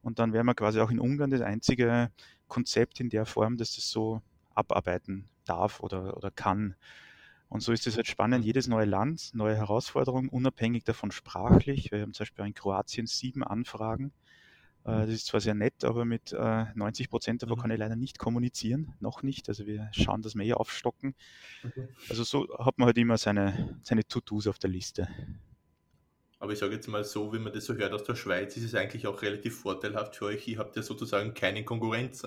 Und 0.01 0.19
dann 0.19 0.33
wären 0.33 0.47
wir 0.47 0.55
quasi 0.55 0.79
auch 0.79 0.89
in 0.89 0.99
Ungarn 0.99 1.29
das 1.29 1.41
einzige 1.41 2.11
Konzept 2.47 2.99
in 2.99 3.09
der 3.09 3.25
Form, 3.25 3.57
dass 3.57 3.75
das 3.75 3.89
so 3.89 4.21
abarbeiten 4.55 5.29
darf 5.45 5.79
oder, 5.79 6.17
oder 6.17 6.31
kann. 6.31 6.75
Und 7.51 7.59
so 7.59 7.73
ist 7.73 7.85
es 7.85 7.97
halt 7.97 8.07
spannend, 8.07 8.45
jedes 8.45 8.67
neue 8.67 8.85
Land, 8.85 9.31
neue 9.33 9.57
Herausforderungen, 9.57 10.29
unabhängig 10.29 10.85
davon 10.85 11.11
sprachlich. 11.11 11.91
Wir 11.91 11.99
haben 11.99 12.13
zum 12.13 12.23
Beispiel 12.23 12.45
in 12.45 12.53
Kroatien 12.53 13.07
sieben 13.07 13.43
Anfragen. 13.43 14.13
Äh, 14.85 15.01
das 15.01 15.09
ist 15.09 15.25
zwar 15.25 15.41
sehr 15.41 15.53
nett, 15.53 15.83
aber 15.83 16.05
mit 16.05 16.31
90 16.31 17.05
äh, 17.05 17.09
Prozent 17.09 17.43
davon 17.43 17.57
mhm. 17.57 17.61
kann 17.61 17.71
ich 17.71 17.77
leider 17.77 17.97
nicht 17.97 18.19
kommunizieren, 18.19 18.93
noch 19.01 19.21
nicht. 19.21 19.49
Also 19.49 19.65
wir 19.65 19.89
schauen, 19.91 20.21
dass 20.21 20.33
wir 20.35 20.45
eher 20.45 20.61
aufstocken. 20.61 21.13
Also 22.07 22.23
so 22.23 22.47
hat 22.57 22.77
man 22.77 22.85
halt 22.85 22.97
immer 22.97 23.17
seine, 23.17 23.77
seine 23.83 24.05
To-Dos 24.05 24.47
auf 24.47 24.57
der 24.57 24.69
Liste. 24.69 25.09
Aber 26.41 26.53
ich 26.53 26.59
sage 26.59 26.73
jetzt 26.73 26.87
mal 26.87 27.03
so, 27.03 27.31
wie 27.33 27.37
man 27.37 27.53
das 27.53 27.65
so 27.65 27.75
hört 27.75 27.93
aus 27.93 28.03
der 28.03 28.15
Schweiz, 28.15 28.57
ist 28.57 28.63
es 28.63 28.73
eigentlich 28.73 29.05
auch 29.05 29.21
relativ 29.21 29.59
vorteilhaft 29.59 30.15
für 30.15 30.25
euch. 30.25 30.47
Ihr 30.47 30.57
habt 30.57 30.75
ja 30.75 30.81
sozusagen 30.81 31.35
keine 31.35 31.63
Konkurrenz. 31.63 32.23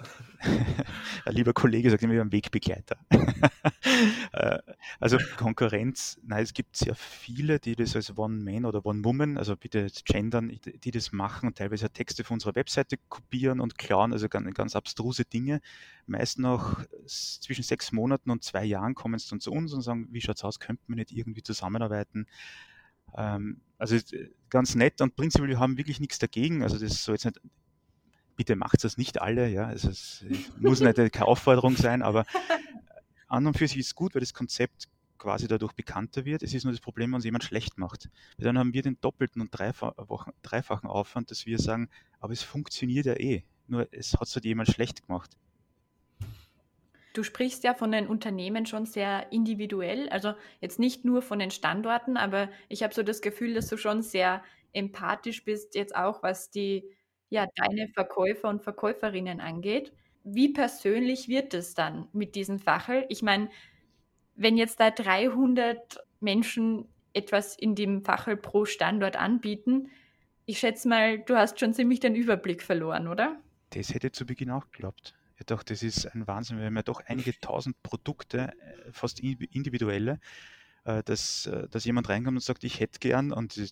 Lieber 1.26 1.52
Kollege 1.52 1.90
sagt 1.90 2.04
immer, 2.04 2.12
wir 2.12 2.20
haben 2.20 2.32
Wegbegleiter. 2.32 2.96
Äh, 4.32 4.58
also 4.98 5.18
Konkurrenz, 5.36 6.18
nein, 6.24 6.42
es 6.42 6.52
gibt 6.52 6.76
sehr 6.76 6.96
viele, 6.96 7.60
die 7.60 7.76
das 7.76 7.94
als 7.94 8.18
One-Man 8.18 8.64
oder 8.64 8.84
One-Woman, 8.84 9.38
also 9.38 9.56
bitte 9.56 9.86
gendern, 10.04 10.58
die 10.64 10.90
das 10.90 11.12
machen 11.12 11.46
und 11.46 11.56
teilweise 11.56 11.88
Texte 11.88 12.24
von 12.24 12.34
unserer 12.34 12.56
Webseite 12.56 12.96
kopieren 13.08 13.60
und 13.60 13.78
klauen, 13.78 14.12
also 14.12 14.28
ganz, 14.28 14.52
ganz 14.54 14.74
abstruse 14.74 15.24
Dinge. 15.24 15.60
Meist 16.06 16.40
nach 16.40 16.84
zwischen 17.06 17.62
sechs 17.62 17.92
Monaten 17.92 18.30
und 18.30 18.42
zwei 18.42 18.64
Jahren 18.64 18.96
kommen 18.96 19.18
sie 19.18 19.30
dann 19.30 19.40
zu 19.40 19.52
uns 19.52 19.72
und 19.72 19.82
sagen, 19.82 20.08
wie 20.10 20.20
schaut 20.20 20.36
es 20.36 20.44
aus, 20.44 20.58
könnten 20.58 20.84
wir 20.88 20.96
nicht 20.96 21.12
irgendwie 21.12 21.42
zusammenarbeiten? 21.42 22.26
Ähm, 23.16 23.60
also 23.78 23.96
ganz 24.50 24.74
nett 24.74 25.00
und 25.00 25.16
prinzipiell 25.16 25.48
wir 25.48 25.58
haben 25.58 25.76
wirklich 25.76 26.00
nichts 26.00 26.18
dagegen. 26.18 26.62
Also 26.62 26.78
das 26.78 27.04
soll 27.04 27.16
jetzt 27.16 27.24
nicht, 27.24 27.40
bitte 28.36 28.56
macht 28.56 28.82
das 28.84 28.98
nicht 28.98 29.20
alle, 29.20 29.48
ja. 29.48 29.66
Also 29.66 29.90
es 29.90 30.24
muss 30.58 30.80
nicht 30.80 30.96
keine 30.96 31.26
Aufforderung 31.26 31.76
sein, 31.76 32.02
aber 32.02 32.24
an 33.28 33.46
und 33.46 33.56
für 33.56 33.66
sich 33.66 33.78
ist 33.78 33.86
es 33.88 33.94
gut, 33.94 34.14
weil 34.14 34.20
das 34.20 34.34
Konzept 34.34 34.88
quasi 35.18 35.48
dadurch 35.48 35.72
bekannter 35.72 36.24
wird. 36.24 36.42
Es 36.42 36.54
ist 36.54 36.64
nur 36.64 36.72
das 36.72 36.80
Problem, 36.80 37.12
wenn 37.12 37.18
es 37.18 37.24
jemand 37.24 37.44
schlecht 37.44 37.78
macht. 37.78 38.10
Weil 38.36 38.44
dann 38.44 38.58
haben 38.58 38.74
wir 38.74 38.82
den 38.82 39.00
doppelten 39.00 39.40
und 39.40 39.50
dreifachen 39.50 40.90
Aufwand, 40.90 41.30
dass 41.30 41.46
wir 41.46 41.58
sagen, 41.58 41.88
aber 42.20 42.32
es 42.32 42.42
funktioniert 42.42 43.06
ja 43.06 43.14
eh. 43.14 43.42
Nur 43.66 43.88
es 43.92 44.12
hat 44.14 44.28
halt 44.34 44.44
jemand 44.44 44.68
schlecht 44.68 45.06
gemacht. 45.06 45.36
Du 47.14 47.22
sprichst 47.22 47.64
ja 47.64 47.74
von 47.74 47.92
den 47.92 48.08
Unternehmen 48.08 48.66
schon 48.66 48.86
sehr 48.86 49.32
individuell, 49.32 50.08
also 50.10 50.34
jetzt 50.60 50.78
nicht 50.80 51.04
nur 51.04 51.22
von 51.22 51.38
den 51.38 51.50
Standorten, 51.52 52.16
aber 52.18 52.50
ich 52.68 52.82
habe 52.82 52.92
so 52.94 53.02
das 53.02 53.22
Gefühl, 53.22 53.54
dass 53.54 53.68
du 53.68 53.76
schon 53.78 54.02
sehr 54.02 54.42
empathisch 54.72 55.44
bist, 55.44 55.76
jetzt 55.76 55.94
auch 55.96 56.22
was 56.24 56.50
die, 56.50 56.90
ja, 57.30 57.46
deine 57.56 57.88
Verkäufer 57.88 58.48
und 58.48 58.62
Verkäuferinnen 58.62 59.40
angeht. 59.40 59.92
wie 60.24 60.48
persönlich 60.52 61.28
wird 61.28 61.52
es 61.54 61.74
dann 61.74 62.08
mit 62.12 62.34
diesem 62.34 62.58
Fachel? 62.58 63.04
Ich 63.10 63.22
meine, 63.22 63.50
wenn 64.36 64.56
jetzt 64.56 64.80
da 64.80 64.90
300 64.90 65.98
Menschen 66.20 66.88
etwas 67.14 67.56
in 67.56 67.74
dem 67.74 68.04
Fachel 68.04 68.36
pro 68.36 68.64
Standort 68.64 69.16
anbieten, 69.16 69.90
ich 70.46 70.58
schätze 70.60 70.88
mal, 70.88 71.18
du 71.20 71.36
hast 71.36 71.60
schon 71.60 71.74
ziemlich 71.74 72.00
den 72.00 72.14
Überblick 72.16 72.62
verloren, 72.62 73.08
oder? 73.08 73.40
Das 73.70 73.92
hätte 73.92 74.10
zu 74.10 74.24
Beginn 74.24 74.50
auch 74.50 74.70
geglaubt. 74.70 75.14
Ich 75.36 75.46
dachte, 75.46 75.74
das 75.74 75.82
ist 75.82 76.06
ein 76.06 76.26
Wahnsinn. 76.26 76.58
Wir 76.58 76.66
haben 76.66 76.76
ja 76.76 76.82
doch 76.82 77.02
einige 77.06 77.38
tausend 77.40 77.82
Produkte, 77.82 78.52
äh, 78.52 78.92
fast 78.92 79.20
individuelle, 79.20 80.20
äh, 80.84 81.02
dass, 81.02 81.46
äh, 81.46 81.68
dass 81.68 81.84
jemand 81.84 82.08
reinkommt 82.08 82.36
und 82.36 82.42
sagt, 82.42 82.64
ich 82.64 82.80
hätte 82.80 83.00
gern 83.00 83.32
und 83.32 83.56
in 83.56 83.68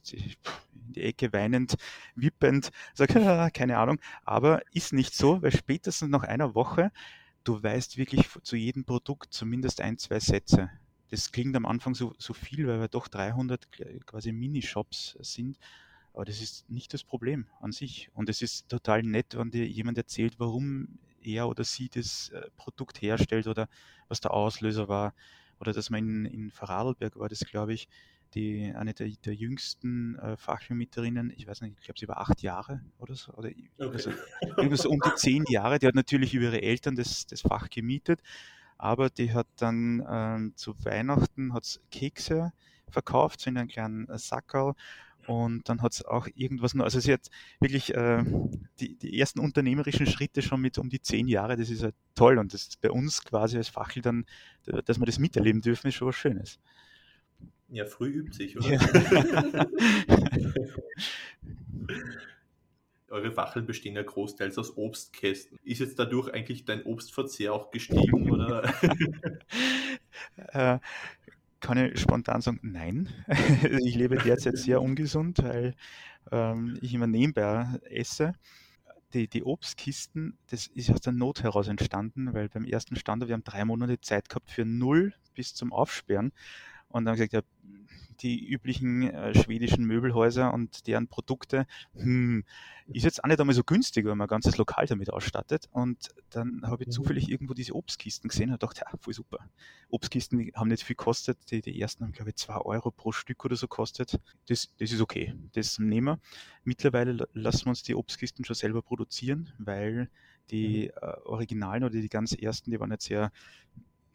die 0.94 1.02
Ecke 1.02 1.32
weinend, 1.32 1.76
wippend, 2.14 2.70
sagt, 2.94 3.14
keine 3.54 3.78
Ahnung, 3.78 4.00
aber 4.24 4.62
ist 4.72 4.92
nicht 4.92 5.14
so, 5.14 5.40
weil 5.42 5.52
spätestens 5.52 6.10
nach 6.10 6.24
einer 6.24 6.54
Woche, 6.54 6.90
du 7.44 7.62
weißt 7.62 7.96
wirklich 7.96 8.28
zu 8.42 8.56
jedem 8.56 8.84
Produkt 8.84 9.32
zumindest 9.32 9.80
ein, 9.80 9.98
zwei 9.98 10.20
Sätze. 10.20 10.70
Das 11.10 11.30
klingt 11.30 11.54
am 11.56 11.66
Anfang 11.66 11.94
so, 11.94 12.14
so 12.18 12.32
viel, 12.32 12.66
weil 12.66 12.80
wir 12.80 12.88
doch 12.88 13.06
300 13.06 13.68
quasi 14.06 14.32
Minishops 14.32 15.16
sind 15.20 15.58
aber 16.14 16.24
das 16.24 16.40
ist 16.40 16.68
nicht 16.68 16.92
das 16.92 17.04
Problem 17.04 17.46
an 17.60 17.72
sich. 17.72 18.10
Und 18.14 18.28
es 18.28 18.42
ist 18.42 18.68
total 18.68 19.02
nett, 19.02 19.36
wenn 19.36 19.50
dir 19.50 19.66
jemand 19.66 19.98
erzählt, 19.98 20.34
warum 20.38 20.98
er 21.24 21.48
oder 21.48 21.64
sie 21.64 21.88
das 21.88 22.30
äh, 22.30 22.42
Produkt 22.56 23.02
herstellt 23.02 23.46
oder 23.46 23.68
was 24.08 24.20
der 24.20 24.32
Auslöser 24.32 24.88
war. 24.88 25.14
Oder 25.60 25.72
dass 25.72 25.90
man 25.90 26.00
in, 26.00 26.24
in 26.24 26.50
Vorarlberg 26.50 27.18
war 27.18 27.28
das, 27.28 27.40
glaube 27.40 27.72
ich, 27.72 27.88
die, 28.34 28.72
eine 28.74 28.94
der, 28.94 29.08
der 29.24 29.34
jüngsten 29.34 30.18
äh, 30.18 30.36
Fachmieterinnen, 30.36 31.32
ich 31.36 31.46
weiß 31.46 31.60
nicht, 31.60 31.76
ich 31.78 31.84
glaube, 31.84 32.00
sie 32.00 32.08
war 32.08 32.18
acht 32.18 32.42
Jahre 32.42 32.80
oder 32.98 33.14
so, 33.14 33.32
oder 33.34 33.48
okay. 33.48 33.68
also, 33.78 34.10
irgendwas 34.56 34.86
um 34.86 34.98
die 35.00 35.14
zehn 35.16 35.44
Jahre, 35.48 35.78
die 35.78 35.86
hat 35.86 35.94
natürlich 35.94 36.34
über 36.34 36.46
ihre 36.46 36.62
Eltern 36.62 36.96
das, 36.96 37.26
das 37.26 37.42
Fach 37.42 37.68
gemietet, 37.68 38.20
aber 38.78 39.10
die 39.10 39.32
hat 39.32 39.46
dann 39.56 40.04
ähm, 40.08 40.52
zu 40.56 40.74
Weihnachten 40.84 41.52
hat's 41.52 41.80
Kekse 41.90 42.52
verkauft, 42.88 43.40
so 43.40 43.50
in 43.50 43.58
einem 43.58 43.68
kleinen 43.68 44.06
Sackerl 44.18 44.74
und 45.26 45.68
dann 45.68 45.82
hat 45.82 45.92
es 45.92 46.04
auch 46.04 46.28
irgendwas 46.34 46.74
also 46.78 47.00
sie 47.00 47.12
hat 47.12 47.28
wirklich 47.60 47.94
äh, 47.94 48.24
die, 48.80 48.96
die 48.96 49.18
ersten 49.18 49.40
unternehmerischen 49.40 50.06
Schritte 50.06 50.42
schon 50.42 50.60
mit 50.60 50.78
um 50.78 50.88
die 50.88 51.00
zehn 51.00 51.28
Jahre, 51.28 51.56
das 51.56 51.70
ist 51.70 51.82
halt 51.82 51.94
toll. 52.14 52.38
Und 52.38 52.54
das 52.54 52.76
bei 52.80 52.90
uns 52.90 53.22
quasi 53.24 53.56
als 53.56 53.68
Fachel 53.68 54.02
dann, 54.02 54.24
dass 54.84 54.98
wir 54.98 55.06
das 55.06 55.18
miterleben 55.18 55.60
dürfen, 55.60 55.88
ist 55.88 55.94
schon 55.94 56.08
was 56.08 56.16
Schönes. 56.16 56.58
Ja, 57.68 57.86
früh 57.86 58.08
übt 58.08 58.36
sich, 58.36 58.56
oder? 58.56 58.68
Ja. 58.68 58.80
Eure 63.08 63.30
Fachel 63.30 63.62
bestehen 63.62 63.94
ja 63.94 64.02
großteils 64.02 64.56
aus 64.56 64.76
Obstkästen. 64.76 65.58
Ist 65.64 65.80
jetzt 65.80 65.98
dadurch 65.98 66.32
eigentlich 66.32 66.64
dein 66.64 66.82
Obstverzehr 66.82 67.52
auch 67.52 67.70
gestiegen, 67.70 68.30
oder? 68.30 68.72
äh, 70.52 70.78
kann 71.62 71.78
ich 71.78 71.98
spontan 71.98 72.42
sagen, 72.42 72.58
nein. 72.62 73.08
ich 73.84 73.94
lebe 73.94 74.16
derzeit 74.16 74.58
sehr 74.58 74.82
ungesund, 74.82 75.42
weil 75.42 75.74
ähm, 76.30 76.76
ich 76.82 76.92
immer 76.92 77.06
nebenbei 77.06 77.66
esse. 77.88 78.34
Die, 79.14 79.28
die, 79.28 79.44
Obstkisten, 79.44 80.38
das 80.48 80.66
ist 80.68 80.90
aus 80.90 81.00
der 81.00 81.12
Not 81.12 81.42
heraus 81.42 81.68
entstanden, 81.68 82.32
weil 82.34 82.48
beim 82.48 82.64
ersten 82.64 82.96
Standort, 82.96 83.28
wir 83.28 83.34
haben 83.34 83.44
drei 83.44 83.64
Monate 83.64 84.00
Zeit 84.00 84.28
gehabt 84.28 84.50
für 84.50 84.64
null 84.64 85.14
bis 85.34 85.54
zum 85.54 85.72
Aufsperren. 85.72 86.32
Und 86.88 87.04
dann 87.04 87.14
gesagt, 87.14 87.32
ja, 87.32 87.40
die 88.20 88.46
üblichen 88.46 89.02
äh, 89.02 89.34
schwedischen 89.34 89.84
Möbelhäuser 89.84 90.52
und 90.52 90.86
deren 90.86 91.08
Produkte, 91.08 91.66
hm, 91.94 92.44
ist 92.88 93.04
jetzt 93.04 93.22
auch 93.22 93.28
nicht 93.28 93.40
einmal 93.40 93.54
so 93.54 93.64
günstig, 93.64 94.04
wenn 94.04 94.18
man 94.18 94.26
ein 94.26 94.30
ganzes 94.30 94.56
Lokal 94.56 94.86
damit 94.86 95.10
ausstattet. 95.10 95.68
Und 95.72 96.08
dann 96.30 96.62
habe 96.64 96.84
ich 96.84 96.90
zufällig 96.90 97.28
irgendwo 97.28 97.54
diese 97.54 97.74
Obstkisten 97.74 98.28
gesehen 98.28 98.50
und 98.50 98.62
dachte, 98.62 98.82
ja, 98.84 98.98
voll 98.98 99.14
super. 99.14 99.38
Obstkisten 99.88 100.50
haben 100.54 100.68
nicht 100.68 100.82
viel 100.82 100.96
gekostet. 100.96 101.38
Die, 101.50 101.62
die 101.62 101.80
ersten 101.80 102.04
haben, 102.04 102.12
glaube 102.12 102.30
ich, 102.30 102.36
zwei 102.36 102.56
Euro 102.56 102.90
pro 102.90 103.12
Stück 103.12 103.44
oder 103.44 103.56
so 103.56 103.68
kostet. 103.68 104.18
Das, 104.48 104.74
das 104.78 104.92
ist 104.92 105.00
okay. 105.00 105.34
Das 105.52 105.78
nehmen 105.78 106.06
wir. 106.06 106.20
Mittlerweile 106.64 107.28
lassen 107.32 107.66
wir 107.66 107.70
uns 107.70 107.82
die 107.82 107.94
Obstkisten 107.94 108.44
schon 108.44 108.56
selber 108.56 108.82
produzieren, 108.82 109.52
weil 109.58 110.10
die 110.50 110.90
mhm. 110.94 111.08
äh, 111.08 111.12
Originalen 111.24 111.84
oder 111.84 111.94
die 111.94 112.08
ganz 112.08 112.32
ersten, 112.32 112.70
die 112.70 112.80
waren 112.80 112.90
jetzt 112.90 113.06
sehr, 113.06 113.32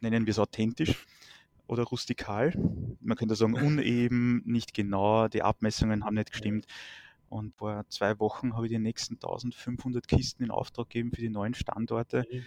nennen 0.00 0.26
wir 0.26 0.32
es 0.32 0.38
authentisch 0.38 1.06
oder 1.68 1.84
rustikal. 1.84 2.52
Man 3.00 3.16
könnte 3.16 3.36
sagen, 3.36 3.54
uneben, 3.54 4.42
nicht 4.44 4.74
genau, 4.74 5.28
die 5.28 5.42
Abmessungen 5.42 6.04
haben 6.04 6.14
nicht 6.14 6.32
gestimmt. 6.32 6.66
Und 7.28 7.54
vor 7.54 7.84
zwei 7.88 8.18
Wochen 8.18 8.54
habe 8.54 8.66
ich 8.66 8.72
die 8.72 8.78
nächsten 8.78 9.14
1500 9.14 10.08
Kisten 10.08 10.42
in 10.42 10.50
Auftrag 10.50 10.88
gegeben 10.88 11.12
für 11.12 11.20
die 11.20 11.28
neuen 11.28 11.54
Standorte. 11.54 12.24
Mhm. 12.30 12.44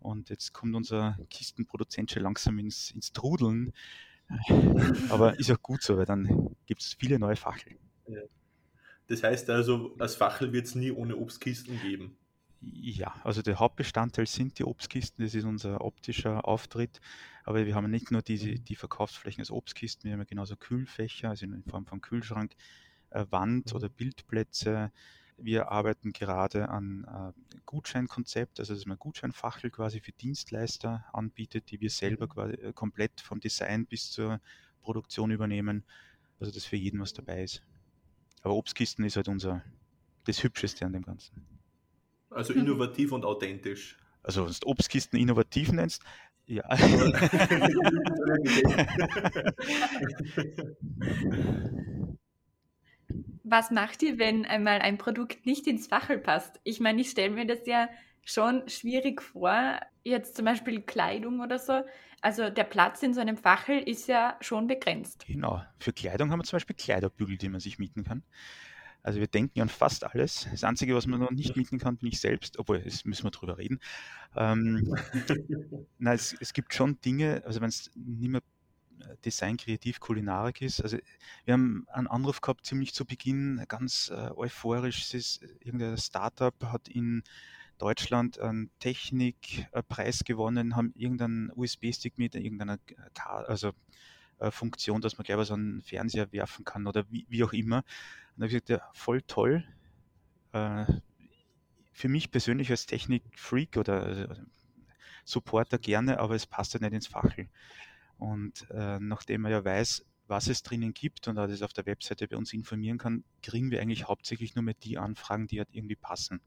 Und 0.00 0.30
jetzt 0.30 0.52
kommt 0.52 0.76
unser 0.76 1.18
Kistenproduzent 1.30 2.12
schon 2.12 2.22
langsam 2.22 2.58
ins, 2.58 2.92
ins 2.92 3.12
Trudeln. 3.12 3.72
Aber 5.08 5.38
ist 5.38 5.50
auch 5.50 5.62
gut 5.62 5.82
so, 5.82 5.96
weil 5.96 6.04
dann 6.04 6.54
gibt 6.66 6.82
es 6.82 6.94
viele 7.00 7.18
neue 7.18 7.36
Facheln. 7.36 7.78
Das 9.06 9.22
heißt 9.22 9.48
also, 9.48 9.96
als 9.98 10.14
Fachel 10.16 10.52
wird 10.52 10.66
es 10.66 10.74
nie 10.74 10.92
ohne 10.92 11.16
Obstkisten 11.16 11.80
geben. 11.80 12.18
Ja, 12.60 13.14
also 13.22 13.40
der 13.40 13.60
Hauptbestandteil 13.60 14.26
sind 14.26 14.58
die 14.58 14.64
Obstkisten, 14.64 15.24
das 15.24 15.34
ist 15.34 15.44
unser 15.44 15.80
optischer 15.80 16.46
Auftritt. 16.46 17.00
Aber 17.44 17.64
wir 17.64 17.74
haben 17.74 17.88
nicht 17.90 18.10
nur 18.10 18.20
diese, 18.20 18.50
mhm. 18.50 18.64
die 18.64 18.74
Verkaufsflächen 18.74 19.40
als 19.40 19.50
Obstkisten, 19.50 20.10
wir 20.10 20.18
haben 20.18 20.26
genauso 20.26 20.56
Kühlfächer, 20.56 21.30
also 21.30 21.46
in 21.46 21.62
Form 21.64 21.86
von 21.86 22.00
Kühlschrank, 22.00 22.56
äh, 23.10 23.24
Wand- 23.30 23.70
mhm. 23.70 23.76
oder 23.76 23.88
Bildplätze. 23.88 24.90
Wir 25.36 25.70
arbeiten 25.70 26.12
gerade 26.12 26.68
an 26.68 27.04
äh, 27.04 27.58
Gutscheinkonzept, 27.64 28.58
also 28.58 28.74
dass 28.74 28.86
man 28.86 28.98
Gutscheinfachel 28.98 29.70
quasi 29.70 30.00
für 30.00 30.10
Dienstleister 30.12 31.04
anbietet, 31.12 31.70
die 31.70 31.80
wir 31.80 31.90
selber 31.90 32.26
mhm. 32.26 32.30
quasi 32.30 32.54
äh, 32.54 32.72
komplett 32.72 33.20
vom 33.20 33.38
Design 33.38 33.86
bis 33.86 34.10
zur 34.10 34.40
Produktion 34.82 35.30
übernehmen. 35.30 35.84
Also 36.40 36.52
dass 36.52 36.64
für 36.64 36.76
jeden 36.76 37.00
was 37.00 37.12
dabei 37.12 37.44
ist. 37.44 37.62
Aber 38.42 38.54
Obstkisten 38.54 39.04
ist 39.04 39.16
halt 39.16 39.28
unser 39.28 39.62
das 40.24 40.42
Hübscheste 40.42 40.84
an 40.84 40.92
dem 40.92 41.02
Ganzen. 41.02 41.57
Also 42.30 42.52
innovativ 42.52 43.12
und 43.12 43.24
authentisch. 43.24 43.96
Also 44.22 44.44
wenn 44.44 44.52
du 44.52 44.66
Obstkisten 44.66 45.18
innovativ 45.18 45.72
nennst, 45.72 46.02
ja. 46.46 46.64
Was 53.44 53.70
macht 53.70 54.02
ihr, 54.02 54.18
wenn 54.18 54.44
einmal 54.44 54.80
ein 54.80 54.98
Produkt 54.98 55.46
nicht 55.46 55.66
ins 55.66 55.86
Fachel 55.86 56.18
passt? 56.18 56.60
Ich 56.64 56.80
meine, 56.80 57.00
ich 57.00 57.10
stelle 57.10 57.34
mir 57.34 57.46
das 57.46 57.66
ja 57.66 57.88
schon 58.24 58.68
schwierig 58.68 59.22
vor, 59.22 59.80
jetzt 60.04 60.36
zum 60.36 60.44
Beispiel 60.44 60.82
Kleidung 60.82 61.40
oder 61.40 61.58
so. 61.58 61.82
Also 62.20 62.50
der 62.50 62.64
Platz 62.64 63.02
in 63.02 63.14
so 63.14 63.20
einem 63.20 63.36
Fachel 63.36 63.78
ist 63.78 64.08
ja 64.08 64.36
schon 64.40 64.66
begrenzt. 64.66 65.24
Genau. 65.26 65.62
Für 65.78 65.92
Kleidung 65.92 66.30
haben 66.30 66.40
wir 66.40 66.44
zum 66.44 66.56
Beispiel 66.56 66.76
Kleiderbügel, 66.76 67.38
die 67.38 67.48
man 67.48 67.60
sich 67.60 67.78
mieten 67.78 68.04
kann. 68.04 68.22
Also 69.02 69.20
wir 69.20 69.26
denken 69.26 69.60
an 69.60 69.68
fast 69.68 70.04
alles. 70.04 70.46
Das 70.50 70.64
Einzige, 70.64 70.94
was 70.94 71.06
man 71.06 71.20
noch 71.20 71.30
nicht 71.30 71.56
mieten 71.56 71.78
kann, 71.78 71.96
bin 71.96 72.08
ich 72.08 72.20
selbst, 72.20 72.58
obwohl, 72.58 72.80
das 72.80 73.04
müssen 73.04 73.24
wir 73.24 73.30
drüber 73.30 73.58
reden. 73.58 73.80
Ähm, 74.36 74.94
na, 75.98 76.12
es, 76.14 76.34
es, 76.40 76.52
gibt 76.52 76.74
schon 76.74 77.00
Dinge, 77.00 77.42
also 77.46 77.60
wenn 77.60 77.68
es 77.68 77.90
nicht 77.94 78.30
mehr 78.30 78.42
äh, 79.00 79.16
Design, 79.24 79.56
Kreativ, 79.56 80.00
Kulinarik 80.00 80.60
ist. 80.62 80.80
Also 80.82 80.98
wir 81.44 81.54
haben 81.54 81.86
einen 81.92 82.06
Anruf 82.06 82.40
gehabt, 82.40 82.66
ziemlich 82.66 82.92
zu 82.92 83.04
Beginn, 83.04 83.64
ganz 83.68 84.10
äh, 84.10 84.30
euphorisch. 84.36 85.02
Es 85.02 85.14
ist, 85.14 85.42
irgendein 85.60 85.96
Startup 85.96 86.54
hat 86.64 86.88
in 86.88 87.22
Deutschland 87.78 88.40
einen 88.40 88.70
Technikpreis 88.80 90.24
gewonnen, 90.24 90.74
haben 90.76 90.92
irgendeinen 90.96 91.52
USB-Stick 91.54 92.18
mit 92.18 92.34
irgendeiner 92.34 92.78
also, 93.24 93.72
äh, 94.38 94.50
Funktion, 94.50 95.00
dass 95.00 95.16
man 95.16 95.24
gleich 95.24 95.38
was 95.38 95.50
an 95.50 95.76
den 95.76 95.82
Fernseher 95.82 96.32
werfen 96.32 96.64
kann 96.64 96.86
oder 96.86 97.04
wie, 97.10 97.26
wie 97.28 97.44
auch 97.44 97.52
immer. 97.52 97.84
Und 98.38 98.42
da 98.42 98.44
habe 98.44 98.56
ich 98.56 98.64
gesagt, 98.64 98.68
ja, 98.68 98.88
voll 98.92 99.20
toll. 99.22 99.64
Äh, 100.52 100.84
für 101.92 102.08
mich 102.08 102.30
persönlich 102.30 102.70
als 102.70 102.86
Technik-Freak 102.86 103.76
oder 103.76 104.30
äh, 104.30 104.36
Supporter 105.24 105.76
gerne, 105.76 106.20
aber 106.20 106.36
es 106.36 106.46
passt 106.46 106.72
halt 106.74 106.82
nicht 106.82 106.92
ins 106.92 107.08
Fachel. 107.08 107.48
Und 108.16 108.70
äh, 108.70 109.00
nachdem 109.00 109.40
man 109.40 109.50
ja 109.50 109.64
weiß, 109.64 110.06
was 110.28 110.46
es 110.46 110.62
drinnen 110.62 110.94
gibt 110.94 111.26
und 111.26 111.34
das 111.34 111.62
auf 111.62 111.72
der 111.72 111.86
Webseite 111.86 112.28
bei 112.28 112.36
uns 112.36 112.52
informieren 112.52 112.98
kann, 112.98 113.24
kriegen 113.42 113.72
wir 113.72 113.80
eigentlich 113.80 114.06
hauptsächlich 114.06 114.54
nur 114.54 114.62
mehr 114.62 114.76
die 114.84 114.98
Anfragen, 114.98 115.48
die 115.48 115.58
halt 115.58 115.70
irgendwie 115.72 115.96
passen. 115.96 116.40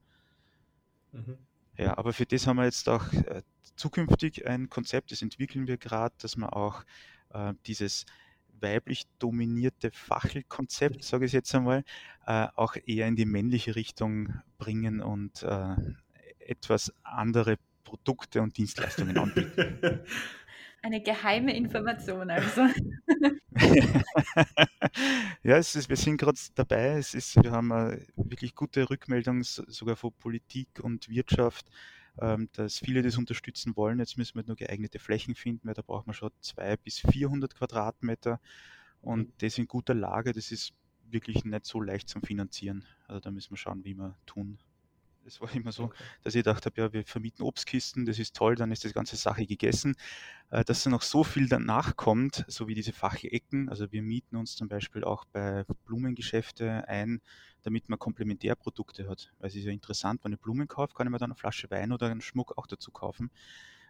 Mhm. 1.12 1.40
Ja, 1.76 1.98
aber 1.98 2.14
für 2.14 2.26
das 2.26 2.48
haben 2.48 2.56
wir 2.56 2.64
jetzt 2.64 2.88
auch 2.88 3.12
äh, 3.12 3.42
zukünftig 3.76 4.48
ein 4.48 4.70
Konzept, 4.70 5.12
das 5.12 5.22
entwickeln 5.22 5.68
wir 5.68 5.78
gerade, 5.78 6.16
dass 6.20 6.38
man 6.38 6.52
auch 6.52 6.86
äh, 7.32 7.54
dieses 7.66 8.06
weiblich 8.62 9.04
dominierte 9.20 9.92
Fachelkonzept, 9.92 11.04
sage 11.04 11.26
ich 11.26 11.32
jetzt 11.32 11.54
einmal, 11.56 11.84
äh, 12.26 12.48
auch 12.56 12.76
eher 12.86 13.08
in 13.08 13.16
die 13.16 13.26
männliche 13.26 13.76
Richtung 13.76 14.42
bringen 14.58 15.02
und 15.02 15.44
äh, 15.44 15.76
etwas 16.40 16.94
andere 17.04 17.58
Produkte 17.84 18.42
und 18.42 18.58
Dienstleistungen 18.58 19.18
anbieten. 19.18 20.02
Eine 20.84 21.02
geheime 21.02 21.56
Information 21.56 22.32
also. 22.32 22.62
ja, 25.44 25.58
es 25.58 25.76
ist, 25.76 25.90
wir 25.90 25.96
sind 25.96 26.18
gerade 26.18 26.40
dabei. 26.56 26.98
Es 26.98 27.14
ist, 27.14 27.36
wir 27.44 27.52
haben 27.52 27.72
eine 27.72 28.04
wirklich 28.16 28.56
gute 28.56 28.90
Rückmeldung 28.90 29.44
sogar 29.44 29.96
von 29.96 30.12
Politik 30.14 30.80
und 30.82 31.08
Wirtschaft, 31.08 31.68
dass 32.16 32.80
viele 32.80 33.02
das 33.02 33.18
unterstützen 33.18 33.76
wollen. 33.76 34.00
Jetzt 34.00 34.18
müssen 34.18 34.36
wir 34.36 34.44
nur 34.46 34.56
geeignete 34.56 35.00
Flächen 35.00 35.36
finden, 35.36 35.68
weil 35.68 35.74
da 35.74 35.82
braucht 35.82 36.08
man 36.08 36.14
schon 36.14 36.32
200 36.42 36.84
bis 36.84 37.00
400 37.00 37.56
Quadratmeter 37.56 38.40
und 39.02 39.30
mhm. 39.30 39.34
das 39.40 39.58
in 39.58 39.68
guter 39.68 39.94
Lage, 39.94 40.34
das 40.34 40.52
ist 40.52 40.74
wirklich 41.10 41.44
nicht 41.44 41.66
so 41.66 41.82
leicht 41.82 42.10
zum 42.10 42.22
Finanzieren. 42.22 42.86
Also 43.08 43.20
da 43.20 43.32
müssen 43.32 43.52
wir 43.52 43.58
schauen, 43.58 43.84
wie 43.84 43.96
wir 43.96 44.18
tun. 44.26 44.60
Es 45.26 45.40
war 45.40 45.54
immer 45.54 45.72
so, 45.72 45.84
okay. 45.84 46.04
dass 46.24 46.36
ich 46.36 46.44
gedacht 46.44 46.66
habe, 46.66 46.82
ja, 46.82 46.94
wir 46.94 47.06
vermieten 47.06 47.44
Obstkisten, 47.44 48.06
das 48.06 48.20
ist 48.20 48.36
toll, 48.36 48.56
dann 48.56 48.72
ist 48.72 48.84
die 48.84 48.92
ganze 48.92 49.16
Sache 49.16 49.46
gegessen. 49.46 49.96
Äh, 50.52 50.66
dass 50.66 50.84
da 50.84 50.90
noch 50.90 51.02
so 51.02 51.24
viel 51.24 51.48
danach 51.48 51.96
kommt, 51.96 52.44
so 52.48 52.68
wie 52.68 52.76
diese 52.76 52.92
Fachelecken. 52.92 53.70
Also 53.70 53.92
wir 53.92 54.02
mieten 54.02 54.36
uns 54.36 54.56
zum 54.56 54.68
Beispiel 54.68 55.04
auch 55.04 55.26
bei 55.26 55.64
Blumengeschäfte 55.86 56.88
ein, 56.88 57.22
damit 57.64 57.88
man 57.90 58.00
Komplementärprodukte 58.00 59.08
hat. 59.08 59.32
Weil 59.40 59.50
es 59.50 59.56
ist 59.56 59.64
ja 59.64 59.72
interessant, 59.72 60.24
wenn 60.24 60.34
ich 60.34 60.40
Blumen 60.40 60.68
kaufe, 60.68 60.94
kann 60.94 61.08
ich 61.08 61.12
mir 61.12 61.20
dann 61.20 61.32
eine 61.32 61.38
Flasche 61.38 61.72
Wein 61.72 61.92
oder 61.94 62.08
einen 62.08 62.22
Schmuck 62.22 62.58
auch 62.58 62.68
dazu 62.68 62.92
kaufen. 62.92 63.32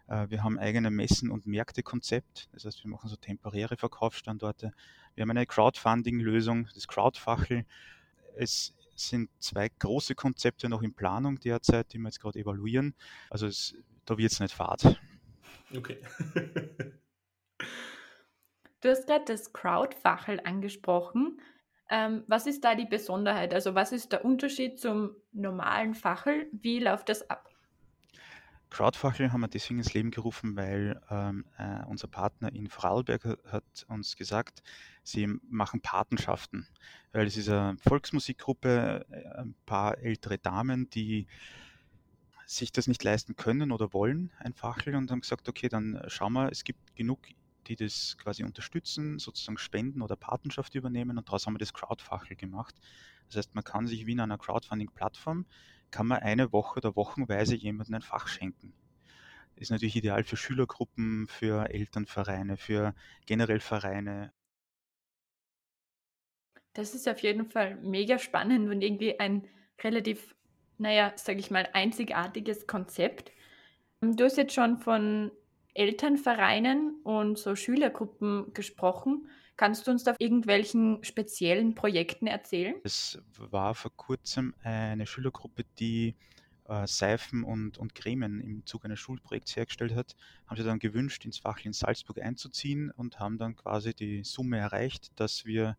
Äh, 0.06 0.30
wir 0.30 0.44
haben 0.44 0.58
eigene 0.58 0.90
Messen- 0.90 1.30
und 1.30 1.46
Märkte-Konzept. 1.46 2.48
Das 2.52 2.64
heißt, 2.64 2.84
wir 2.84 2.90
machen 2.90 3.08
so 3.08 3.16
temporäre 3.16 3.76
Verkaufsstandorte. 3.76 4.72
Wir 5.14 5.22
haben 5.22 5.30
eine 5.30 5.46
Crowdfunding-Lösung, 5.46 6.68
das 6.74 6.86
Crowdfachel. 6.86 7.64
Es 8.36 8.72
sind 9.08 9.30
zwei 9.38 9.68
große 9.68 10.14
Konzepte 10.14 10.68
noch 10.68 10.82
in 10.82 10.94
Planung 10.94 11.38
derzeit, 11.38 11.92
die 11.92 11.98
wir 11.98 12.08
jetzt 12.08 12.20
gerade 12.20 12.38
evaluieren. 12.38 12.94
Also 13.30 13.46
es, 13.46 13.74
da 14.04 14.18
wird 14.18 14.32
es 14.32 14.40
nicht 14.40 14.54
fad. 14.54 15.00
Okay. 15.76 15.98
du 18.80 18.88
hast 18.88 19.06
gerade 19.06 19.24
das 19.26 19.52
Crowdfachel 19.52 20.40
angesprochen. 20.44 21.40
Ähm, 21.90 22.24
was 22.26 22.46
ist 22.46 22.64
da 22.64 22.74
die 22.74 22.86
Besonderheit? 22.86 23.54
Also 23.54 23.74
was 23.74 23.92
ist 23.92 24.12
der 24.12 24.24
Unterschied 24.24 24.80
zum 24.80 25.14
normalen 25.32 25.94
Fachel? 25.94 26.48
Wie 26.52 26.78
läuft 26.78 27.08
das 27.08 27.28
ab? 27.28 27.51
Crowdfachel 28.72 29.32
haben 29.32 29.42
wir 29.42 29.48
deswegen 29.48 29.80
ins 29.80 29.92
Leben 29.92 30.10
gerufen, 30.10 30.56
weil 30.56 30.98
ähm, 31.10 31.44
äh, 31.58 31.84
unser 31.84 32.08
Partner 32.08 32.50
in 32.54 32.68
Vorarlberg 32.68 33.38
hat 33.50 33.84
uns 33.88 34.16
gesagt, 34.16 34.62
sie 35.02 35.26
machen 35.26 35.82
Patenschaften. 35.82 36.66
Weil 37.12 37.26
es 37.26 37.36
ist 37.36 37.50
eine 37.50 37.76
Volksmusikgruppe, 37.76 39.04
äh, 39.10 39.40
ein 39.40 39.54
paar 39.66 39.98
ältere 39.98 40.38
Damen, 40.38 40.88
die 40.88 41.26
sich 42.46 42.72
das 42.72 42.86
nicht 42.86 43.04
leisten 43.04 43.36
können 43.36 43.72
oder 43.72 43.92
wollen, 43.92 44.32
ein 44.38 44.54
Fachel, 44.54 44.94
und 44.94 45.10
haben 45.10 45.20
gesagt, 45.20 45.50
okay, 45.50 45.68
dann 45.68 46.02
schauen 46.06 46.32
wir, 46.32 46.50
es 46.50 46.64
gibt 46.64 46.96
genug, 46.96 47.20
die 47.66 47.76
das 47.76 48.16
quasi 48.16 48.42
unterstützen, 48.42 49.18
sozusagen 49.18 49.58
spenden 49.58 50.00
oder 50.00 50.16
Patenschaft 50.16 50.74
übernehmen, 50.74 51.18
und 51.18 51.28
daraus 51.28 51.46
haben 51.46 51.54
wir 51.54 51.58
das 51.58 51.74
Crowdfachel 51.74 52.36
gemacht. 52.36 52.74
Das 53.28 53.36
heißt, 53.36 53.54
man 53.54 53.64
kann 53.64 53.86
sich 53.86 54.06
wie 54.06 54.12
in 54.12 54.20
einer 54.20 54.38
Crowdfunding-Plattform 54.38 55.44
kann 55.92 56.08
man 56.08 56.18
eine 56.18 56.52
Woche 56.52 56.78
oder 56.78 56.96
wochenweise 56.96 57.54
jemandem 57.54 57.96
ein 57.96 58.02
Fach 58.02 58.26
schenken. 58.26 58.72
Ist 59.54 59.70
natürlich 59.70 59.96
ideal 59.96 60.24
für 60.24 60.36
Schülergruppen, 60.36 61.28
für 61.28 61.70
Elternvereine, 61.70 62.56
für 62.56 62.94
generell 63.26 63.60
Vereine. 63.60 64.32
Das 66.72 66.94
ist 66.94 67.08
auf 67.08 67.18
jeden 67.20 67.50
Fall 67.50 67.76
mega 67.76 68.18
spannend 68.18 68.70
und 68.70 68.82
irgendwie 68.82 69.20
ein 69.20 69.46
relativ, 69.82 70.34
naja, 70.78 71.12
sage 71.16 71.38
ich 71.38 71.50
mal, 71.50 71.68
einzigartiges 71.74 72.66
Konzept. 72.66 73.30
Du 74.00 74.24
hast 74.24 74.38
jetzt 74.38 74.54
schon 74.54 74.78
von 74.78 75.30
Elternvereinen 75.74 77.00
und 77.04 77.38
so 77.38 77.54
Schülergruppen 77.54 78.52
gesprochen. 78.54 79.28
Kannst 79.62 79.86
du 79.86 79.92
uns 79.92 80.02
da 80.02 80.16
irgendwelchen 80.18 81.04
speziellen 81.04 81.76
Projekten 81.76 82.26
erzählen? 82.26 82.74
Es 82.82 83.22
war 83.38 83.76
vor 83.76 83.92
kurzem 83.94 84.56
eine 84.64 85.06
Schülergruppe, 85.06 85.62
die 85.78 86.16
äh, 86.66 86.84
Seifen 86.88 87.44
und, 87.44 87.78
und 87.78 87.94
Cremen 87.94 88.40
im 88.40 88.66
Zuge 88.66 88.86
eines 88.86 88.98
Schulprojekts 88.98 89.54
hergestellt 89.54 89.94
hat, 89.94 90.16
haben 90.48 90.56
sie 90.56 90.64
dann 90.64 90.80
gewünscht, 90.80 91.24
ins 91.26 91.38
Fach 91.38 91.64
in 91.64 91.72
Salzburg 91.72 92.20
einzuziehen 92.20 92.90
und 92.90 93.20
haben 93.20 93.38
dann 93.38 93.54
quasi 93.54 93.94
die 93.94 94.24
Summe 94.24 94.58
erreicht, 94.58 95.12
dass 95.14 95.44
wir 95.44 95.76